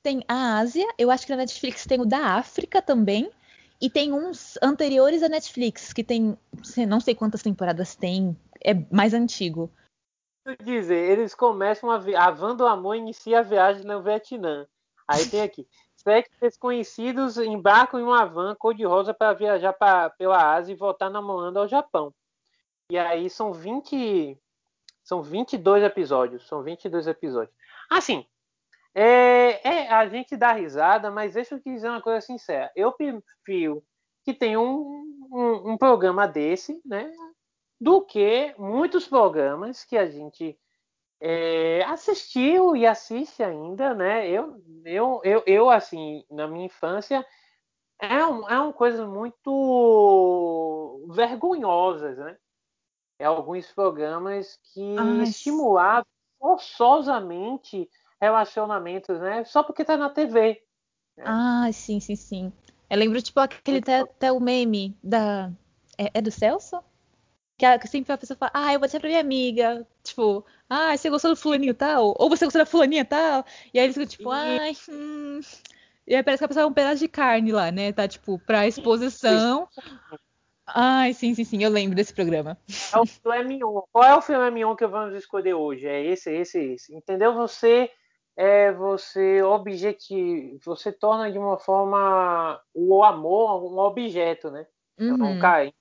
Tem 0.03 0.24
a 0.27 0.58
Ásia, 0.58 0.88
eu 0.98 1.12
acho 1.12 1.25
que 1.25 1.31
na 1.31 1.38
Netflix 1.38 1.86
tem 1.86 2.01
o 2.01 2.05
da 2.05 2.36
África 2.36 2.81
também, 2.81 3.31
e 3.79 3.89
tem 3.89 4.13
uns 4.13 4.58
anteriores 4.62 5.24
à 5.24 5.29
Netflix, 5.29 5.93
que 5.93 6.03
tem, 6.03 6.38
não 6.88 7.00
sei 7.00 7.15
quantas 7.15 7.41
temporadas 7.41 7.96
tem, 7.96 8.38
é 8.63 8.74
mais 8.91 9.13
antigo. 9.13 9.72
dizer, 10.63 11.12
eles 11.12 11.36
começam 11.36 11.89
a, 11.89 11.96
a 11.96 12.31
Van 12.31 12.55
do 12.55 12.65
Amor 12.65 12.96
inicia 12.96 13.39
a 13.39 13.43
viagem 13.43 13.84
no 13.86 14.01
Vietnã. 14.01 14.67
Aí 15.08 15.27
tem 15.27 15.41
aqui, 15.41 15.67
Sete 16.03 16.31
desconhecidos 16.41 17.38
embarcam 17.38 18.00
em 18.00 18.03
uma 18.03 18.25
van 18.25 18.55
cor-de-rosa 18.55 19.13
para 19.13 19.34
viajar 19.34 19.72
pra, 19.72 20.10
pela 20.10 20.55
Ásia 20.55 20.74
e 20.74 20.75
voltar 20.75 21.12
namorando 21.12 21.58
ao 21.58 21.67
Japão. 21.67 22.12
E 22.89 22.98
aí 22.98 23.29
são 23.29 23.53
20. 23.53 24.36
São 25.03 25.22
22 25.22 25.84
episódios. 25.84 26.48
São 26.48 26.63
22 26.63 27.05
episódios. 27.05 27.55
Assim, 27.88 28.25
é, 28.93 29.67
é, 29.67 29.89
a 29.89 30.07
gente 30.07 30.36
dá 30.36 30.51
risada, 30.51 31.10
mas 31.10 31.33
deixa 31.33 31.55
eu 31.55 31.60
te 31.60 31.71
dizer 31.71 31.89
uma 31.89 32.01
coisa 32.01 32.21
sincera. 32.21 32.71
Eu 32.75 32.91
prefiro 32.91 33.83
que 34.24 34.33
tenha 34.33 34.60
um, 34.60 35.27
um, 35.31 35.71
um 35.71 35.77
programa 35.77 36.27
desse, 36.27 36.81
né? 36.86 37.12
Do 37.79 38.01
que 38.01 38.53
muitos 38.57 39.07
programas 39.07 39.83
que 39.83 39.98
a 39.98 40.07
gente 40.07 40.57
é, 41.19 41.83
assistiu 41.86 42.75
e 42.75 42.86
assiste 42.86 43.41
ainda, 43.41 43.93
né? 43.93 44.29
Eu, 44.29 44.62
eu, 44.83 45.21
eu, 45.24 45.43
eu, 45.45 45.69
assim, 45.69 46.25
na 46.29 46.48
minha 46.48 46.65
infância, 46.65 47.25
é, 48.00 48.25
um, 48.25 48.48
é 48.50 48.60
uma 48.60 48.74
coisa 48.74 49.07
muito 49.07 51.07
vergonhosas, 51.12 52.17
né? 52.17 52.38
É 53.19 53.25
alguns 53.25 53.71
programas 53.71 54.60
que 54.74 54.98
Ai. 54.98 55.24
estimulavam 55.24 56.05
forçosamente 56.39 57.88
relacionamentos, 58.22 59.20
né? 59.20 59.44
Só 59.44 59.63
porque 59.63 59.84
tá 59.84 59.98
na 59.98 60.10
TV. 60.10 60.62
Né? 61.18 61.24
Ah, 61.25 61.70
sim, 61.74 62.00
sim, 62.00 62.16
sim. 62.16 62.54
Eu 62.90 62.98
lembro, 62.98 63.22
tipo, 63.22 63.40
aquele 63.40 63.80
até, 63.80 64.32
o 64.32 64.40
meme 64.40 64.96
da. 65.04 65.51
É, 65.98 66.12
é 66.13 66.22
do 66.22 66.30
Celso? 66.30 66.84
Que, 67.58 67.66
a, 67.66 67.80
sempre 67.86 68.12
a 68.13 68.18
pessoa 68.18 68.38
fala, 68.38 68.51
ah, 68.54 68.74
eu 68.74 68.80
vou 68.80 68.88
dizer 68.88 69.00
pra 69.00 69.10
minha 69.10 69.22
amiga, 69.22 69.88
tipo, 70.04 70.46
ah, 70.70 70.96
você 70.96 71.10
gostou 71.10 71.32
do 71.32 71.38
fulaninho 71.38 71.74
tal? 71.74 72.16
Ou 72.18 72.30
você 72.30 72.46
gostou 72.46 72.62
da 72.62 72.66
fulaninha 72.66 73.06
tal? 73.06 73.46
E 73.74 73.80
aí 73.80 73.86
eles 73.86 73.96
ficam 73.96 74.08
tipo, 74.08 74.30
ai, 74.30 74.74
hum. 74.90 75.40
E 76.08 76.16
aí 76.16 76.24
parece 76.24 76.42
que 76.42 76.46
a 76.46 76.48
pessoa 76.48 76.63
é 76.63 76.68
um 76.68 76.74
pedaço 76.74 77.00
de 77.00 77.08
carne 77.08 77.51
lá, 77.51 77.72
né? 77.72 77.94
Tá, 77.94 78.08
tipo, 78.08 78.40
pra 78.40 78.68
exposição. 78.68 79.68
Ai, 80.66 81.13
sim, 81.13 81.34
sim, 81.36 81.44
sim, 81.44 81.63
eu 81.63 81.70
lembro 81.70 81.96
desse 81.96 82.13
programa. 82.13 82.58
É 82.94 82.98
o 82.98 83.06
filé 83.06 83.44
mignon. 83.44 83.82
Qual 83.92 84.04
é 84.04 84.16
o 84.16 84.22
filé 84.22 84.50
mignon 84.50 84.75
que 84.75 84.88
vamos 84.88 85.16
escolher 85.16 85.54
hoje? 85.54 85.86
É 85.88 86.04
esse, 86.04 86.32
esse, 86.32 86.60
esse. 86.60 86.96
Entendeu? 86.96 87.34
Você 87.36 87.92
é 88.36 88.72
você 88.72 89.42
objetivo, 89.44 90.60
você 90.64 90.92
torna 90.92 91.32
de 91.32 91.38
uma 91.38 91.58
forma 91.58 92.60
o 92.74 93.04
amor 93.04 93.64
um 93.64 93.78
objeto, 93.80 94.50
né? 94.50 94.66
Então, 94.98 95.18
uhum. 95.18 95.26
Então, 95.32 95.40
carinho 95.40 95.74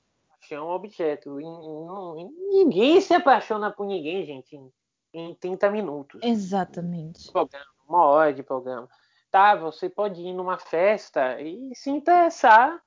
é 0.51 0.61
um 0.61 0.71
objeto. 0.71 1.41
E, 1.41 1.45
e, 1.45 2.59
ninguém 2.65 3.01
se 3.01 3.15
apaixona 3.15 3.71
por 3.71 3.87
ninguém, 3.87 4.25
gente, 4.25 4.57
em, 4.57 4.73
em 5.13 5.35
30 5.35 5.71
minutos. 5.71 6.21
Exatamente. 6.23 7.31
Programa, 7.31 7.67
uma 7.89 8.05
hora 8.05 8.33
de 8.33 8.43
programa. 8.43 8.89
Tá, 9.31 9.55
você 9.55 9.89
pode 9.89 10.21
ir 10.21 10.33
numa 10.33 10.59
festa 10.59 11.41
e 11.41 11.71
se 11.75 11.91
interessar 11.91 12.81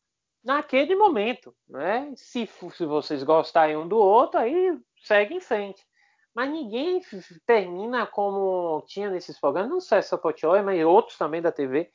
naquele 0.44 0.96
momento, 0.96 1.56
né? 1.70 2.12
Se, 2.16 2.46
se 2.48 2.86
vocês 2.86 3.24
gostarem 3.24 3.78
um 3.78 3.88
do 3.88 3.98
outro, 3.98 4.40
aí 4.40 4.78
segue 5.04 5.36
em 5.36 5.40
frente. 5.40 5.86
Mas 6.34 6.50
ninguém 6.50 7.02
termina 7.46 8.08
como 8.08 8.84
tinha 8.88 9.10
nesses 9.10 9.40
programas, 9.40 9.70
não 9.70 9.80
só 9.80 9.98
essa 9.98 10.18
Potioy, 10.18 10.62
mas 10.62 10.84
outros 10.84 11.18
também 11.18 11.42
da 11.42 11.52
TV, 11.52 11.92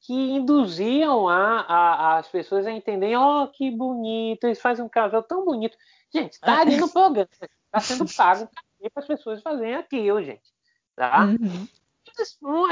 que 0.00 0.12
induziam 0.12 1.28
a, 1.28 1.60
a, 1.60 2.18
as 2.18 2.28
pessoas 2.28 2.66
a 2.66 2.72
entenderem, 2.72 3.16
oh, 3.16 3.48
que 3.48 3.70
bonito, 3.70 4.44
eles 4.44 4.60
fazem 4.60 4.84
um 4.84 4.88
casal 4.88 5.22
tão 5.22 5.44
bonito. 5.44 5.76
Gente, 6.12 6.34
está 6.34 6.60
ali 6.60 6.76
no 6.76 6.88
programa, 6.88 7.28
está 7.32 7.80
sendo 7.80 8.06
pago 8.14 8.48
para 8.92 9.02
as 9.02 9.06
pessoas 9.06 9.42
fazerem 9.42 9.74
aquilo, 9.74 10.22
gente. 10.22 10.52
Tá? 10.94 11.24
Uhum. 11.24 11.68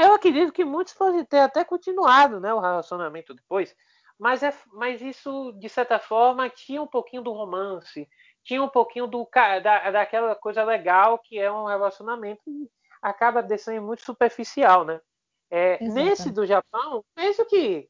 Eu 0.01 0.13
acredito 0.13 0.51
que 0.51 0.65
muitos 0.65 0.93
podem 0.93 1.23
ter 1.23 1.39
até 1.39 1.63
continuado 1.63 2.39
né, 2.39 2.53
o 2.53 2.59
relacionamento 2.59 3.33
depois, 3.33 3.75
mas, 4.17 4.41
é, 4.41 4.53
mas 4.73 5.01
isso, 5.01 5.51
de 5.59 5.69
certa 5.69 5.99
forma, 5.99 6.49
tinha 6.49 6.81
um 6.81 6.87
pouquinho 6.87 7.21
do 7.21 7.33
romance, 7.33 8.07
tinha 8.45 8.63
um 8.63 8.69
pouquinho 8.69 9.07
do, 9.07 9.27
da, 9.33 9.91
daquela 9.91 10.35
coisa 10.35 10.63
legal 10.63 11.17
que 11.17 11.37
é 11.37 11.51
um 11.51 11.65
relacionamento 11.65 12.41
e 12.47 12.69
acaba 13.01 13.43
descendo 13.43 13.81
muito 13.81 14.03
superficial, 14.03 14.85
né? 14.85 15.01
É, 15.49 15.83
nesse 15.83 16.31
do 16.31 16.45
Japão, 16.45 17.03
mesmo 17.17 17.45
que 17.45 17.89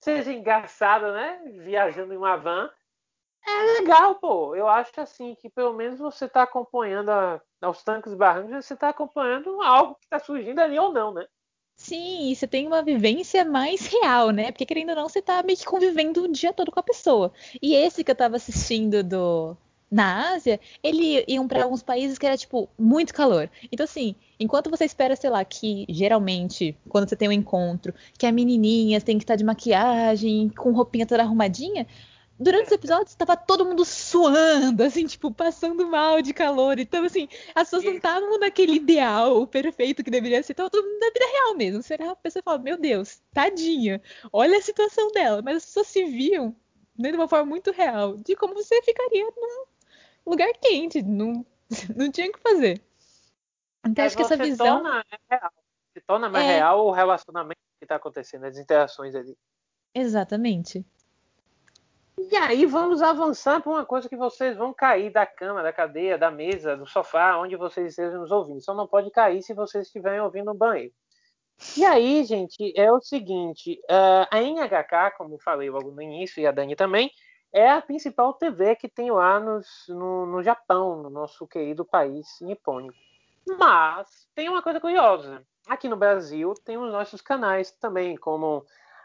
seja 0.00 0.32
engraçado, 0.32 1.12
né? 1.12 1.40
Viajando 1.64 2.14
em 2.14 2.16
uma 2.16 2.36
van, 2.36 2.70
é 3.44 3.80
legal, 3.80 4.16
pô. 4.16 4.54
Eu 4.54 4.68
acho 4.68 5.00
assim 5.00 5.34
que 5.34 5.50
pelo 5.50 5.72
menos 5.72 5.98
você 5.98 6.24
está 6.24 6.42
acompanhando 6.42 7.10
a, 7.10 7.40
aos 7.62 7.82
tanques 7.82 8.14
barrancos, 8.14 8.64
você 8.64 8.74
está 8.74 8.88
acompanhando 8.88 9.60
algo 9.62 9.96
que 9.96 10.04
está 10.06 10.18
surgindo 10.18 10.60
ali 10.60 10.78
ou 10.78 10.92
não, 10.92 11.12
né? 11.12 11.26
Sim, 11.76 12.34
você 12.34 12.46
tem 12.46 12.66
uma 12.66 12.82
vivência 12.82 13.44
mais 13.44 13.86
real, 13.86 14.30
né? 14.30 14.50
Porque 14.50 14.64
querendo 14.64 14.90
ou 14.90 14.96
não, 14.96 15.08
você 15.08 15.20
tá 15.20 15.42
meio 15.42 15.58
que 15.58 15.64
convivendo 15.64 16.22
o 16.22 16.32
dia 16.32 16.52
todo 16.52 16.72
com 16.72 16.80
a 16.80 16.82
pessoa. 16.82 17.32
E 17.60 17.74
esse 17.74 18.02
que 18.02 18.10
eu 18.10 18.16
tava 18.16 18.36
assistindo 18.36 19.04
do 19.04 19.56
na 19.90 20.34
Ásia, 20.34 20.60
eles 20.82 21.24
iam 21.28 21.46
para 21.46 21.62
alguns 21.62 21.82
países 21.82 22.18
que 22.18 22.26
era 22.26 22.36
tipo 22.36 22.68
muito 22.78 23.14
calor. 23.14 23.50
Então 23.70 23.84
assim, 23.84 24.14
enquanto 24.38 24.70
você 24.70 24.84
espera, 24.84 25.16
sei 25.16 25.30
lá, 25.30 25.44
que 25.44 25.86
geralmente 25.88 26.76
quando 26.88 27.08
você 27.08 27.16
tem 27.16 27.28
um 27.28 27.32
encontro, 27.32 27.94
que 28.18 28.26
a 28.26 28.32
menininha 28.32 29.00
tem 29.00 29.18
que 29.18 29.24
estar 29.24 29.36
de 29.36 29.44
maquiagem, 29.44 30.48
com 30.50 30.72
roupinha 30.72 31.06
toda 31.06 31.22
arrumadinha, 31.22 31.86
durante 32.38 32.66
os 32.66 32.72
episódios 32.72 33.10
estava 33.10 33.36
todo 33.36 33.64
mundo 33.64 33.84
suando, 33.84 34.82
assim, 34.82 35.06
tipo, 35.06 35.30
passando 35.30 35.86
mal 35.86 36.20
de 36.20 36.32
calor. 36.32 36.78
Então, 36.78 37.04
assim, 37.04 37.28
as 37.54 37.64
pessoas 37.64 37.84
não 37.84 37.94
estavam 37.94 38.38
naquele 38.38 38.74
ideal 38.74 39.46
perfeito 39.46 40.04
que 40.04 40.10
deveria 40.10 40.42
ser, 40.42 40.54
tava 40.54 40.70
todo 40.70 40.84
mundo 40.84 41.00
na 41.00 41.06
vida 41.06 41.26
real 41.32 41.56
mesmo. 41.56 41.82
Era 41.88 42.10
a 42.12 42.16
pessoa 42.16 42.42
fala, 42.42 42.58
meu 42.58 42.78
Deus, 42.78 43.20
tadinha, 43.32 44.00
olha 44.32 44.58
a 44.58 44.62
situação 44.62 45.10
dela. 45.12 45.42
Mas 45.42 45.58
as 45.58 45.66
pessoas 45.66 45.86
se 45.88 46.04
viam 46.04 46.54
né, 46.98 47.10
de 47.10 47.16
uma 47.16 47.28
forma 47.28 47.46
muito 47.46 47.70
real, 47.70 48.16
de 48.16 48.34
como 48.36 48.54
você 48.54 48.80
ficaria 48.82 49.24
num 49.24 49.64
lugar 50.26 50.52
quente, 50.60 51.02
não, 51.02 51.44
não 51.96 52.10
tinha 52.10 52.28
o 52.28 52.32
que 52.32 52.40
fazer. 52.40 52.82
Então, 53.86 54.04
acho 54.04 54.16
que 54.16 54.22
essa 54.22 54.36
visão. 54.36 54.82
Torna 54.82 55.04
real. 55.30 55.52
Se 55.92 56.00
torna 56.00 56.28
mais 56.28 56.44
é... 56.44 56.56
real 56.56 56.86
o 56.86 56.90
relacionamento 56.90 57.60
que 57.78 57.84
está 57.84 57.96
acontecendo, 57.96 58.44
as 58.44 58.58
interações 58.58 59.14
ali. 59.14 59.36
Exatamente. 59.94 60.84
E 62.18 62.34
aí 62.34 62.64
vamos 62.64 63.02
avançar 63.02 63.60
para 63.60 63.70
uma 63.70 63.84
coisa 63.84 64.08
que 64.08 64.16
vocês 64.16 64.56
vão 64.56 64.72
cair 64.72 65.10
da 65.10 65.26
cama, 65.26 65.62
da 65.62 65.72
cadeia, 65.72 66.16
da 66.16 66.30
mesa, 66.30 66.76
do 66.76 66.86
sofá, 66.86 67.36
onde 67.36 67.56
vocês 67.56 67.88
estejam 67.88 68.20
nos 68.20 68.30
ouvindo. 68.30 68.60
Só 68.62 68.74
não 68.74 68.86
pode 68.86 69.10
cair 69.10 69.42
se 69.42 69.52
vocês 69.52 69.86
estiverem 69.86 70.20
ouvindo 70.20 70.46
no 70.46 70.54
banheiro. 70.54 70.92
E 71.76 71.84
aí, 71.84 72.24
gente, 72.24 72.72
é 72.74 72.90
o 72.90 73.00
seguinte: 73.00 73.80
uh, 73.84 74.26
a 74.30 74.40
NHK, 74.40 75.16
como 75.16 75.38
falei 75.38 75.68
logo 75.68 75.90
no 75.90 76.02
início, 76.02 76.40
e 76.40 76.46
a 76.46 76.52
Dani 76.52 76.74
também, 76.74 77.10
é 77.52 77.70
a 77.70 77.80
principal 77.80 78.34
TV 78.34 78.76
que 78.76 78.88
tem 78.88 79.10
lá 79.10 79.40
nos, 79.40 79.66
no, 79.88 80.26
no 80.26 80.42
Japão, 80.42 81.02
no 81.02 81.10
nosso 81.10 81.46
querido 81.46 81.84
país 81.84 82.26
nipônico. 82.40 82.98
Mas 83.58 84.28
tem 84.34 84.48
uma 84.48 84.62
coisa 84.62 84.80
curiosa. 84.80 85.42
Aqui 85.68 85.88
no 85.88 85.96
Brasil 85.96 86.54
tem 86.64 86.76
os 86.76 86.92
nossos 86.92 87.20
canais 87.20 87.70
também, 87.72 88.16
como 88.16 88.64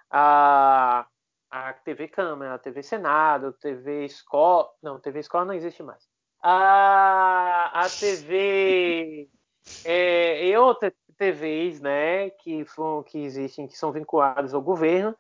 a, 0.10 1.06
a 1.50 1.74
TV 1.74 2.08
Câmara, 2.08 2.56
a 2.56 2.60
TV 2.60 2.82
Senado, 2.84 3.48
a 3.48 3.54
TV 3.54 4.06
Escola. 4.06 4.70
Não, 4.82 5.00
TV 5.00 5.20
Escola 5.20 5.46
não 5.46 5.54
existe 5.54 5.84
mais. 5.84 6.08
A, 6.42 7.72
a 7.74 7.90
TV. 7.90 9.30
É, 9.86 10.48
e 10.48 10.58
outras 10.58 10.92
TVs 11.22 11.80
né, 11.80 12.32
que, 12.32 12.66
que 13.06 13.20
existem, 13.20 13.68
que 13.68 13.78
são 13.78 13.92
vinculadas 13.92 14.56
ao 14.56 14.62
governo, 14.62 15.16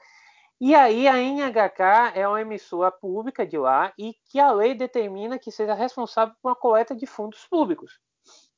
e 0.64 0.76
aí 0.76 1.08
a 1.08 1.18
NHK 1.18 2.14
é 2.14 2.28
uma 2.28 2.40
emissora 2.40 2.92
pública 2.92 3.44
de 3.48 3.58
lá 3.58 3.92
e 3.98 4.14
que 4.30 4.40
a 4.40 4.52
lei 4.52 4.76
determina 4.76 5.40
que 5.40 5.52
seja 5.52 5.74
responsável 5.74 6.36
por 6.40 6.50
uma 6.50 6.56
coleta 6.56 6.96
de 6.96 7.08
fundos 7.08 7.48
públicos. 7.48 8.00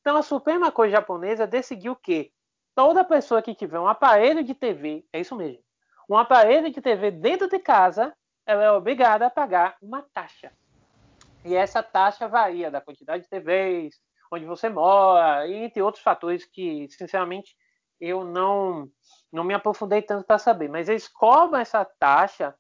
Então 0.01 0.17
a 0.17 0.22
Suprema 0.22 0.69
Corte 0.69 0.91
japonesa 0.91 1.48
decidiu 1.48 1.95
que 1.95 2.33
toda 2.75 3.05
pessoa 3.05 3.41
que 3.41 3.55
tiver 3.55 3.79
um 3.79 3.88
aparelho 3.88 4.43
de 4.43 4.53
TV, 4.53 5.05
é 5.13 5.22
isso 5.22 5.33
mesmo, 5.33 5.63
um 6.10 6.17
aparelho 6.17 6.69
de 6.69 6.81
TV 6.81 7.10
dentro 7.10 7.48
de 7.48 7.57
casa, 7.57 8.13
ela 8.45 8.65
é 8.65 8.72
obrigada 8.74 9.27
a 9.27 9.29
pagar 9.29 9.77
uma 9.81 10.01
taxa. 10.13 10.51
E 11.45 11.55
essa 11.55 11.81
taxa 11.81 12.27
varia 12.27 12.69
da 12.69 12.81
quantidade 12.81 13.24
de 13.24 13.29
TVs, 13.29 13.95
onde 14.29 14.43
você 14.43 14.67
mora, 14.67 15.48
entre 15.48 15.81
outros 15.81 16.03
fatores 16.03 16.43
que, 16.43 16.86
sinceramente, 16.89 17.55
eu 17.98 18.25
não 18.25 18.89
não 19.33 19.43
me 19.43 19.53
aprofundei 19.53 20.01
tanto 20.01 20.25
para 20.25 20.37
saber, 20.37 20.69
mas 20.69 20.87
eles 20.87 21.05
cobram 21.07 21.59
essa 21.59 21.83
taxa 21.83 22.55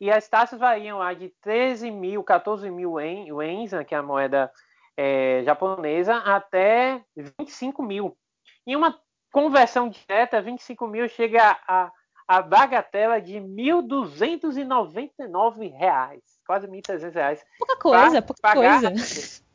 E 0.00 0.10
as 0.10 0.28
taxas 0.28 0.58
variam 0.58 0.98
lá 0.98 1.14
de 1.14 1.28
13 1.40 1.90
mil, 1.90 2.24
14 2.24 2.68
mil 2.70 3.00
ienes, 3.00 3.72
né, 3.72 3.84
que 3.84 3.94
é 3.94 3.98
a 3.98 4.02
moeda 4.02 4.50
é, 4.96 5.42
japonesa, 5.44 6.16
até 6.16 7.04
25 7.16 7.82
mil. 7.82 8.16
Em 8.66 8.74
uma 8.74 8.98
conversão 9.30 9.88
direta, 9.88 10.42
25 10.42 10.88
mil 10.88 11.08
chega 11.08 11.56
a, 11.68 11.92
a 12.26 12.42
bagatela 12.42 13.20
de 13.20 13.34
R$ 13.34 13.46
1.299, 13.46 16.20
quase 16.46 16.66
1.300 16.66 17.12
reais, 17.12 17.44
pouca 17.58 17.76
coisa, 17.76 18.22
pouca 18.22 18.42
pagar... 18.42 18.80
coisa. 18.80 18.92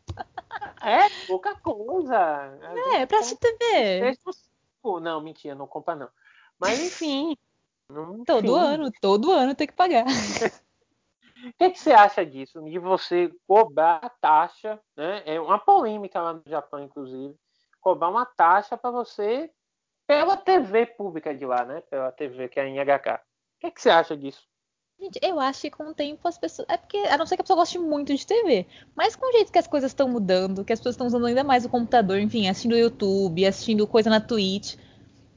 É, 0.82 1.10
pouca 1.28 1.54
coisa. 1.56 2.58
É, 2.94 3.06
pra 3.06 3.20
assistir 3.20 3.38
TV. 3.40 4.16
Não, 5.02 5.20
mentira, 5.20 5.54
não 5.56 5.68
compra 5.68 5.94
não. 5.96 6.08
Mas 6.60 6.80
enfim. 6.80 7.38
todo 8.26 8.46
enfim. 8.46 8.58
ano, 8.58 8.92
todo 9.02 9.32
ano 9.32 9.56
tem 9.56 9.68
que 9.68 9.74
pagar. 9.74 10.06
O 11.46 11.54
que, 11.60 11.70
que, 11.70 11.80
você 11.80 11.92
acha 11.92 12.26
disso? 12.26 12.60
De 12.64 12.80
você 12.80 13.32
cobrar 13.48 14.00
a 14.02 14.10
taxa, 14.10 14.80
né? 14.98 15.22
É 15.26 15.40
uma 15.40 15.60
polêmica 15.60 16.20
lá 16.20 16.34
no 16.34 16.42
Japão, 16.48 16.82
inclusive. 16.82 17.36
Cobrar 17.82 18.10
uma 18.10 18.26
taxa 18.26 18.76
para 18.76 18.90
você 18.90 19.52
pela 20.08 20.38
TV 20.38 20.88
pública 20.88 21.36
de 21.36 21.46
lá, 21.46 21.64
né? 21.64 21.82
Pela 21.82 22.12
TV 22.12 22.48
que 22.48 22.60
é 22.60 22.64
a 22.64 22.68
NHK. 22.68 23.16
O 23.16 23.20
que, 23.60 23.72
que 23.72 23.82
você 23.82 23.90
acha 23.92 24.18
disso? 24.18 24.44
Gente, 25.00 25.20
eu 25.22 25.40
acho 25.40 25.62
que 25.62 25.72
com 25.72 25.90
o 25.90 25.94
tempo 25.94 26.28
as 26.28 26.38
pessoas. 26.38 26.68
É 26.70 26.78
porque, 26.78 26.98
a 26.98 27.18
não 27.18 27.26
ser 27.26 27.36
que 27.36 27.42
a 27.42 27.44
pessoa 27.44 27.58
goste 27.58 27.78
muito 27.78 28.16
de 28.16 28.26
TV. 28.26 28.66
Mas 28.96 29.16
com 29.16 29.28
o 29.28 29.32
jeito 29.34 29.52
que 29.52 29.60
as 29.60 29.68
coisas 29.68 29.92
estão 29.92 30.08
mudando, 30.08 30.64
que 30.64 30.74
as 30.74 30.80
pessoas 30.80 30.96
estão 30.96 31.08
usando 31.08 31.26
ainda 31.26 31.44
mais 31.44 31.66
o 31.66 31.70
computador, 31.70 32.18
enfim, 32.18 32.48
assistindo 32.48 32.74
o 32.74 32.78
YouTube, 32.78 33.46
assistindo 33.46 33.86
coisa 33.86 34.10
na 34.10 34.22
Twitch. 34.22 34.78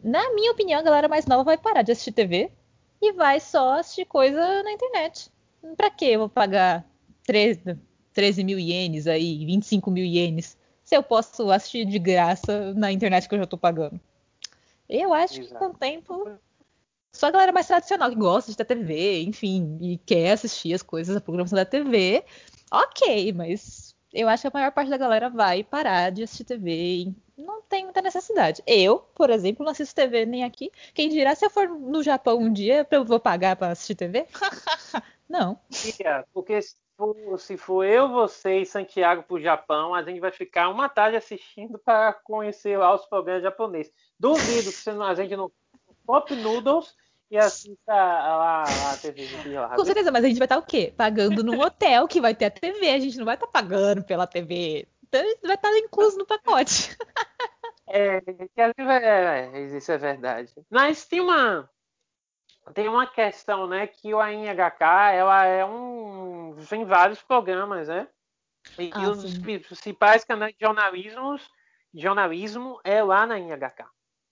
Na 0.03 0.33
minha 0.35 0.53
opinião, 0.53 0.79
a 0.79 0.83
galera 0.83 1.09
mais 1.09 1.27
nova 1.27 1.45
vai 1.45 1.59
parar 1.59 1.83
de 1.83 1.93
assistir 1.93 2.13
TV 2.13 2.51
e 3.01 3.13
vai 3.13 3.41
só 3.41 3.79
assistir 3.79 4.05
coisa 4.05 4.63
na 4.63 4.73
internet. 4.73 5.31
Pra 5.77 5.91
que 5.91 6.05
eu 6.07 6.21
vou 6.21 6.29
pagar 6.29 6.85
13, 7.25 7.79
13 8.13 8.45
mil 8.45 8.59
ienes 8.59 9.07
aí, 9.07 9.45
25 9.45 9.91
mil 9.91 10.05
ienes, 10.05 10.57
se 10.85 10.97
eu 10.97 11.03
posso 11.03 11.51
assistir 11.51 11.85
de 11.85 11.99
graça 11.99 12.73
na 12.75 12.91
internet 12.91 13.29
que 13.29 13.35
eu 13.35 13.39
já 13.39 13.47
tô 13.47 13.59
pagando? 13.59 14.01
Eu 14.89 15.13
acho 15.13 15.41
Exato. 15.41 15.53
que 15.53 15.59
com 15.59 15.67
o 15.67 15.75
tempo. 15.75 16.31
Só 17.13 17.27
a 17.27 17.31
galera 17.31 17.53
mais 17.53 17.67
tradicional 17.67 18.11
que 18.11 18.17
gosta 18.17 18.51
de 18.51 18.57
ter 18.57 18.65
TV, 18.65 19.23
enfim, 19.23 19.79
e 19.81 19.99
quer 19.99 20.33
assistir 20.33 20.73
as 20.73 20.83
coisas, 20.83 21.17
a 21.17 21.21
programação 21.21 21.57
da 21.57 21.65
TV, 21.65 22.25
ok, 22.71 23.33
mas 23.33 23.95
eu 24.13 24.29
acho 24.29 24.43
que 24.43 24.49
a 24.49 24.51
maior 24.53 24.73
parte 24.73 24.91
da 24.91 24.97
galera 24.97 25.29
vai 25.29 25.63
parar 25.63 26.11
de 26.11 26.23
assistir 26.23 26.45
TV 26.45 26.71
e 26.73 27.15
não 27.37 27.63
tem 27.63 27.85
muita 27.85 28.03
necessidade. 28.03 28.63
Eu, 28.67 28.99
por 29.15 29.31
exemplo, 29.31 29.65
não 29.65 29.73
assisto 29.73 29.95
TV 29.95 30.27
nem 30.27 30.45
aqui. 30.45 30.71
Quem 30.95 31.09
dirá 31.09 31.35
se 31.35 31.45
eu 31.45 31.51
for 31.51 31.69
no 31.69 32.03
Japão 32.03 32.39
um 32.39 32.53
dia, 32.53 32.87
eu 32.91 33.05
vou 33.05 33.21
pagar 33.21 33.57
para 33.57 33.73
assistir 33.73 33.95
TV? 33.95 34.27
Não. 35.29 35.61
Porque 36.33 36.63
se 36.63 36.75
for, 36.97 37.39
se 37.39 37.57
for 37.59 37.85
eu, 37.85 38.09
você 38.09 38.61
e 38.61 38.67
Santiago 38.67 39.23
para 39.23 39.37
o 39.37 39.41
Japão, 39.41 39.95
a 39.95 40.03
gente 40.03 40.21
vai 40.21 40.31
ficar 40.33 40.71
uma 40.71 40.89
tarde 40.89 41.17
assistindo 41.17 41.79
para 41.79 42.15
conhecer 42.15 42.79
lá 42.79 42.95
os 42.95 43.05
programas 43.05 43.43
japoneses. 43.43 43.93
Duvido 44.19 44.73
que 44.73 44.91
a 44.91 45.15
gente 45.15 45.37
não 45.37 45.53
Pop 46.07 46.35
Noodles 46.35 46.97
e 47.31 47.37
assista 47.37 47.93
lá, 47.93 48.65
lá 48.65 48.93
a 48.93 48.97
TV 48.97 49.27
de 49.27 49.55
lá. 49.55 49.75
Com 49.75 49.85
certeza, 49.85 50.11
mas 50.11 50.25
a 50.25 50.29
gente 50.29 50.39
vai 50.39 50.47
estar 50.47 50.59
o 50.59 50.63
quê? 50.63 50.93
Pagando 50.97 51.45
num 51.45 51.61
hotel 51.61 52.09
que 52.09 52.21
vai 52.21 52.35
ter 52.35 52.47
a 52.47 52.51
TV. 52.51 52.89
A 52.89 52.99
gente 52.99 53.19
não 53.19 53.25
vai 53.25 53.35
estar 53.35 53.47
pagando 53.47 54.03
pela 54.03 54.27
TV. 54.27 54.89
Então 55.07 55.23
vai 55.43 55.55
estar 55.55 55.77
incluso 55.77 56.19
no 56.19 56.27
pacote. 56.27 56.97
É, 57.91 58.23
é, 58.55 59.51
é, 59.55 59.61
isso 59.75 59.91
é 59.91 59.97
verdade. 59.97 60.53
Mas 60.69 61.07
tem 61.07 61.23
uma, 61.23 61.71
tem 62.75 62.87
uma 62.87 63.07
questão, 63.07 63.67
né, 63.67 63.87
que 63.87 64.13
o 64.13 64.21
ANHK, 64.21 64.83
ela 65.15 65.47
é 65.47 65.65
um 65.65 66.55
tem 66.69 66.85
vários 66.85 67.23
programas, 67.23 67.89
né? 67.89 68.07
E 68.79 68.91
ah, 68.93 69.11
os 69.11 69.23
sim. 69.23 69.41
principais 69.41 70.25
canais 70.25 70.53
de 70.53 70.67
jornalismo, 70.67 71.37
jornalismo 71.95 72.79
é 72.85 73.03
lá 73.03 73.27
na 73.27 73.39
INHK, 73.39 73.87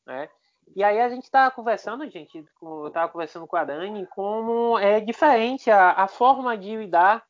né? 0.06 0.28
E 0.74 0.82
aí 0.82 1.00
a 1.00 1.08
gente 1.08 1.24
estava 1.24 1.50
conversando, 1.50 2.08
gente, 2.10 2.44
estava 2.86 3.10
conversando 3.10 3.46
com 3.46 3.56
a 3.56 3.64
Dani, 3.64 4.06
como 4.08 4.78
é 4.78 5.00
diferente 5.00 5.70
a, 5.70 5.92
a 5.92 6.08
forma 6.08 6.56
de 6.56 6.76
lidar 6.76 7.24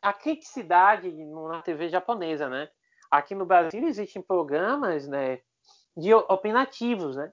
a 0.00 0.12
criticidade 0.12 1.10
na 1.10 1.60
TV 1.60 1.88
japonesa, 1.88 2.48
né? 2.48 2.68
Aqui 3.10 3.34
no 3.34 3.44
Brasil 3.44 3.86
existem 3.86 4.22
programas, 4.22 5.08
né, 5.08 5.40
de 5.96 6.14
opinativos, 6.14 7.16
né? 7.16 7.32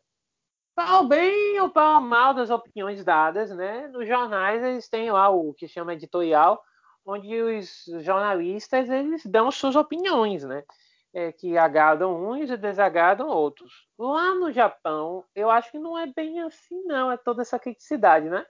para 0.76 1.00
o 1.00 1.08
bem 1.08 1.60
ou 1.62 1.69
para 1.69 1.98
o 1.98 2.02
mal 2.02 2.34
das 2.34 2.50
opiniões 2.50 3.04
dadas, 3.04 3.50
né? 3.56 3.88
Nos 3.88 4.06
jornais 4.06 4.62
eles 4.62 4.89
têm 4.89 5.10
lá 5.10 5.30
o 5.30 5.54
que 5.54 5.69
chama 5.69 5.93
editorial, 5.93 6.62
onde 7.06 7.41
os 7.41 7.86
jornalistas 8.04 8.89
eles 8.89 9.26
dão 9.26 9.50
suas 9.50 9.78
opiniões, 9.78 10.43
né? 10.43 10.63
É, 11.17 11.32
que 11.32 11.58
agradam 11.58 12.30
uns 12.30 12.49
e 12.49 12.58
desagradam 12.58 13.30
outros. 13.30 13.88
Lá 13.97 14.36
no 14.36 14.51
Japão, 14.51 15.23
eu 15.34 15.49
acho 15.49 15.71
que 15.71 15.80
não 15.80 15.97
é 15.97 16.06
bem 16.06 16.41
assim, 16.41 16.84
não. 16.84 17.10
É 17.10 17.15
toda 17.15 17.41
essa 17.41 17.58
criticidade, 17.58 18.30
né? 18.30 18.45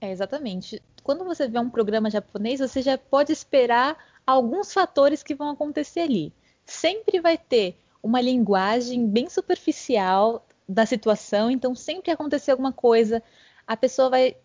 É, 0.00 0.10
exatamente. 0.10 0.82
Quando 1.04 1.24
você 1.24 1.46
vê 1.46 1.58
um 1.60 1.70
programa 1.70 2.10
japonês, 2.10 2.58
você 2.58 2.82
já 2.82 2.98
pode 2.98 3.32
esperar 3.32 3.96
alguns 4.26 4.72
fatores 4.72 5.22
que 5.22 5.36
vão 5.36 5.50
acontecer 5.50 6.00
ali. 6.00 6.32
Sempre 6.64 7.20
vai 7.20 7.38
ter 7.38 7.78
uma 8.02 8.20
linguagem 8.20 9.08
bem 9.08 9.30
superficial 9.30 10.44
da 10.68 10.84
situação, 10.84 11.50
então 11.50 11.74
sempre 11.74 12.10
acontecer 12.10 12.50
alguma 12.50 12.72
coisa, 12.72 13.22
a 13.66 13.76
pessoa 13.76 14.10
vai 14.10 14.36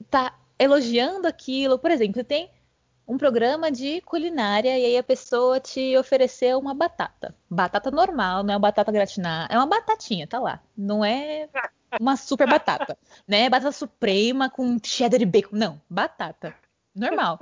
estar 0.00 0.30
tá 0.30 0.38
elogiando 0.58 1.26
aquilo. 1.26 1.78
Por 1.78 1.90
exemplo, 1.90 2.22
tem 2.22 2.50
um 3.10 3.18
programa 3.18 3.72
de 3.72 4.00
culinária 4.02 4.78
e 4.78 4.84
aí 4.84 4.96
a 4.96 5.02
pessoa 5.02 5.58
te 5.58 5.96
ofereceu 5.96 6.58
uma 6.58 6.72
batata. 6.72 7.34
Batata 7.50 7.90
normal, 7.90 8.44
não 8.44 8.54
é 8.54 8.56
uma 8.56 8.60
batata 8.60 8.92
gratinada, 8.92 9.52
é 9.52 9.56
uma 9.58 9.66
batatinha, 9.66 10.28
tá 10.28 10.38
lá. 10.38 10.62
Não 10.76 11.04
é 11.04 11.48
uma 12.00 12.16
super 12.16 12.48
batata, 12.48 12.96
né? 13.26 13.50
Batata 13.50 13.72
suprema 13.72 14.48
com 14.48 14.78
cheddar 14.80 15.20
e 15.20 15.26
bacon, 15.26 15.56
não, 15.56 15.80
batata. 15.90 16.54
Normal 16.94 17.38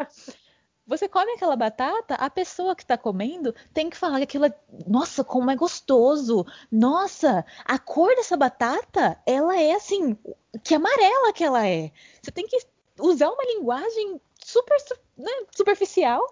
você 0.89 1.07
come 1.07 1.33
aquela 1.33 1.55
batata, 1.55 2.15
a 2.15 2.31
pessoa 2.31 2.75
que 2.75 2.83
está 2.83 2.97
comendo 2.97 3.55
tem 3.75 3.91
que 3.91 3.97
falar 3.97 4.17
que 4.17 4.25
aquilo 4.25 4.47
é, 4.47 4.55
nossa, 4.87 5.23
como 5.23 5.51
é 5.51 5.55
gostoso. 5.55 6.47
Nossa, 6.73 7.45
a 7.67 7.79
cor 7.79 8.09
dessa 8.17 8.39
batata, 8.39 9.21
ela 9.27 9.55
é 9.61 9.75
assim, 9.75 10.17
que 10.65 10.75
amarela 10.75 11.31
que 11.35 11.45
ela 11.45 11.69
é. 11.69 11.93
Você 12.23 12.31
tem 12.31 12.47
que 12.47 12.59
usar 12.99 13.29
uma 13.29 13.45
linguagem 13.45 14.19
super 14.49 14.77
né, 15.17 15.31
superficial. 15.55 16.27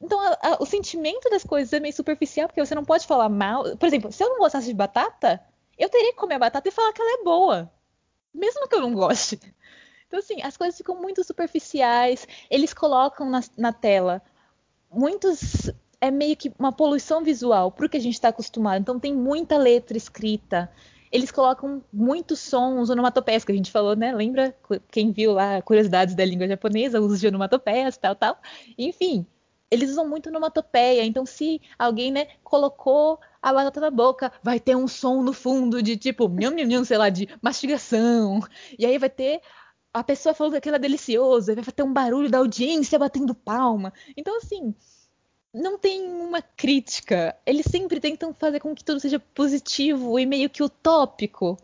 Então, 0.00 0.20
a, 0.20 0.38
a, 0.42 0.56
o 0.60 0.66
sentimento 0.66 1.30
das 1.30 1.42
coisas 1.42 1.72
é 1.72 1.80
meio 1.80 1.94
superficial, 1.94 2.46
porque 2.46 2.64
você 2.64 2.74
não 2.74 2.84
pode 2.84 3.06
falar 3.06 3.28
mal. 3.28 3.76
Por 3.76 3.86
exemplo, 3.86 4.12
se 4.12 4.22
eu 4.22 4.28
não 4.28 4.38
gostasse 4.38 4.66
de 4.66 4.74
batata, 4.74 5.42
eu 5.78 5.88
teria 5.88 6.12
que 6.12 6.18
comer 6.18 6.34
a 6.34 6.40
batata 6.40 6.68
e 6.68 6.72
falar 6.72 6.92
que 6.92 7.00
ela 7.00 7.20
é 7.20 7.24
boa. 7.24 7.72
Mesmo 8.34 8.68
que 8.68 8.74
eu 8.74 8.80
não 8.80 8.92
goste. 8.92 9.40
Então, 10.06 10.20
assim, 10.20 10.42
as 10.42 10.56
coisas 10.56 10.76
ficam 10.76 10.94
muito 11.00 11.24
superficiais. 11.24 12.28
Eles 12.50 12.74
colocam 12.74 13.28
na, 13.28 13.40
na 13.56 13.72
tela 13.72 14.22
muitos. 14.90 15.70
É 16.00 16.10
meio 16.10 16.36
que 16.36 16.52
uma 16.58 16.70
poluição 16.70 17.24
visual 17.24 17.72
pro 17.72 17.88
que 17.88 17.96
a 17.96 18.00
gente 18.00 18.14
está 18.14 18.28
acostumado. 18.28 18.80
Então, 18.80 19.00
tem 19.00 19.14
muita 19.14 19.56
letra 19.56 19.96
escrita. 19.96 20.70
Eles 21.10 21.30
colocam 21.30 21.82
muitos 21.92 22.38
sons 22.40 22.90
onomatopeias 22.90 23.44
que 23.44 23.52
a 23.52 23.54
gente 23.54 23.70
falou, 23.70 23.96
né? 23.96 24.14
Lembra 24.14 24.54
quem 24.90 25.12
viu 25.12 25.32
lá 25.32 25.62
curiosidades 25.62 26.14
da 26.14 26.24
língua 26.24 26.46
japonesa, 26.46 27.00
uso 27.00 27.18
de 27.18 27.28
onomatopeias, 27.28 27.96
tal, 27.96 28.14
tal. 28.14 28.38
Enfim, 28.76 29.26
eles 29.70 29.90
usam 29.90 30.08
muito 30.08 30.28
onomatopeia. 30.28 31.04
Então, 31.04 31.24
se 31.26 31.60
alguém, 31.78 32.10
né, 32.10 32.28
colocou 32.42 33.18
a 33.40 33.52
batata 33.52 33.80
na 33.80 33.90
boca, 33.90 34.32
vai 34.42 34.58
ter 34.58 34.76
um 34.76 34.88
som 34.88 35.22
no 35.22 35.32
fundo 35.32 35.82
de 35.82 35.96
tipo, 35.96 36.28
nham, 36.28 36.52
nham, 36.52 36.66
nham, 36.66 36.84
sei 36.84 36.98
lá, 36.98 37.08
de 37.08 37.28
mastigação. 37.42 38.40
E 38.78 38.84
aí 38.84 38.98
vai 38.98 39.10
ter 39.10 39.40
a 39.92 40.04
pessoa 40.04 40.34
falou 40.34 40.52
que 40.52 40.58
aquilo 40.58 40.76
é 40.76 40.78
delicioso, 40.78 41.54
vai 41.54 41.64
ter 41.64 41.82
um 41.82 41.92
barulho 41.92 42.30
da 42.30 42.38
audiência 42.38 42.98
batendo 42.98 43.34
palma. 43.34 43.92
Então, 44.16 44.36
assim, 44.36 44.74
não 45.52 45.78
tem 45.78 46.02
uma 46.02 46.42
crítica. 46.42 47.36
Eles 47.46 47.66
sempre 47.66 48.00
tentam 48.00 48.34
fazer 48.34 48.60
com 48.60 48.74
que 48.74 48.84
tudo 48.84 49.00
seja 49.00 49.18
positivo 49.18 50.18
e 50.18 50.26
meio 50.26 50.50
que 50.50 50.62
utópico. 50.62 51.56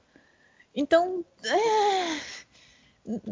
Então. 0.74 1.24
É... 1.44 2.34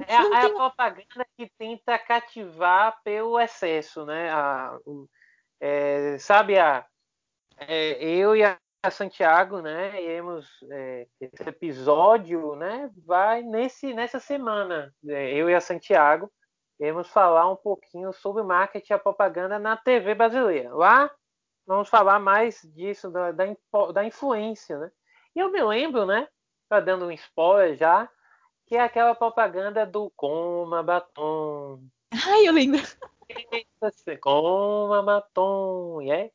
É, 0.06 0.16
a, 0.16 0.42
é 0.42 0.46
a 0.46 0.50
propaganda 0.50 1.26
que 1.34 1.50
tenta 1.56 1.98
cativar 1.98 3.00
pelo 3.02 3.40
excesso, 3.40 4.04
né? 4.04 4.30
A, 4.30 4.78
é, 5.58 6.18
sabe, 6.18 6.58
a, 6.58 6.84
é, 7.56 8.04
eu 8.04 8.36
e 8.36 8.44
a 8.44 8.58
Santiago, 8.90 9.62
né? 9.62 10.02
Iremos 10.02 10.46
é, 10.70 11.06
esse 11.18 11.48
episódio, 11.48 12.54
né? 12.56 12.90
Vai 13.06 13.40
nesse 13.42 13.94
nessa 13.94 14.20
semana, 14.20 14.94
é, 15.08 15.32
eu 15.32 15.48
e 15.48 15.54
a 15.54 15.60
Santiago 15.60 16.30
iremos 16.82 17.08
falar 17.08 17.48
um 17.48 17.54
pouquinho 17.54 18.12
sobre 18.12 18.42
marketing 18.42 18.92
e 18.92 18.98
propaganda 18.98 19.56
na 19.56 19.76
TV 19.76 20.16
brasileira. 20.16 20.74
Lá 20.74 21.08
vamos 21.64 21.88
falar 21.88 22.18
mais 22.18 22.60
disso 22.74 23.08
da, 23.08 23.30
da, 23.30 23.44
da 23.94 24.04
influência, 24.04 24.76
né? 24.76 24.90
E 25.34 25.38
eu 25.38 25.48
me 25.52 25.62
lembro, 25.62 26.04
né? 26.04 26.26
Tá 26.68 26.80
dando 26.80 27.06
um 27.06 27.12
spoiler 27.12 27.76
já 27.76 28.10
que 28.66 28.74
é 28.74 28.80
aquela 28.80 29.14
propaganda 29.14 29.86
do 29.86 30.10
coma 30.16 30.82
batom. 30.82 31.86
Ai, 32.26 32.48
eu 32.48 32.52
lembro. 32.52 32.80
Coma 34.20 35.02
batom, 35.04 36.02
é? 36.02 36.32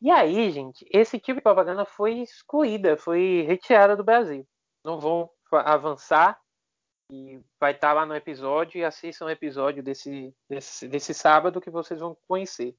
E 0.00 0.10
aí, 0.10 0.50
gente, 0.50 0.86
esse 0.90 1.20
tipo 1.20 1.36
de 1.36 1.42
propaganda 1.42 1.84
foi 1.84 2.14
excluída, 2.20 2.96
foi 2.96 3.44
retirada 3.46 3.94
do 3.94 4.02
Brasil. 4.02 4.46
Não 4.82 4.98
vou 4.98 5.30
avançar 5.50 6.40
e 7.12 7.38
vai 7.60 7.72
estar 7.72 7.92
lá 7.92 8.06
no 8.06 8.16
episódio 8.16 8.78
e 8.78 8.84
assistam 8.84 9.26
o 9.26 9.30
episódio 9.30 9.82
desse, 9.82 10.34
desse, 10.48 10.88
desse 10.88 11.12
sábado 11.12 11.60
que 11.60 11.70
vocês 11.70 12.00
vão 12.00 12.16
conhecer. 12.26 12.74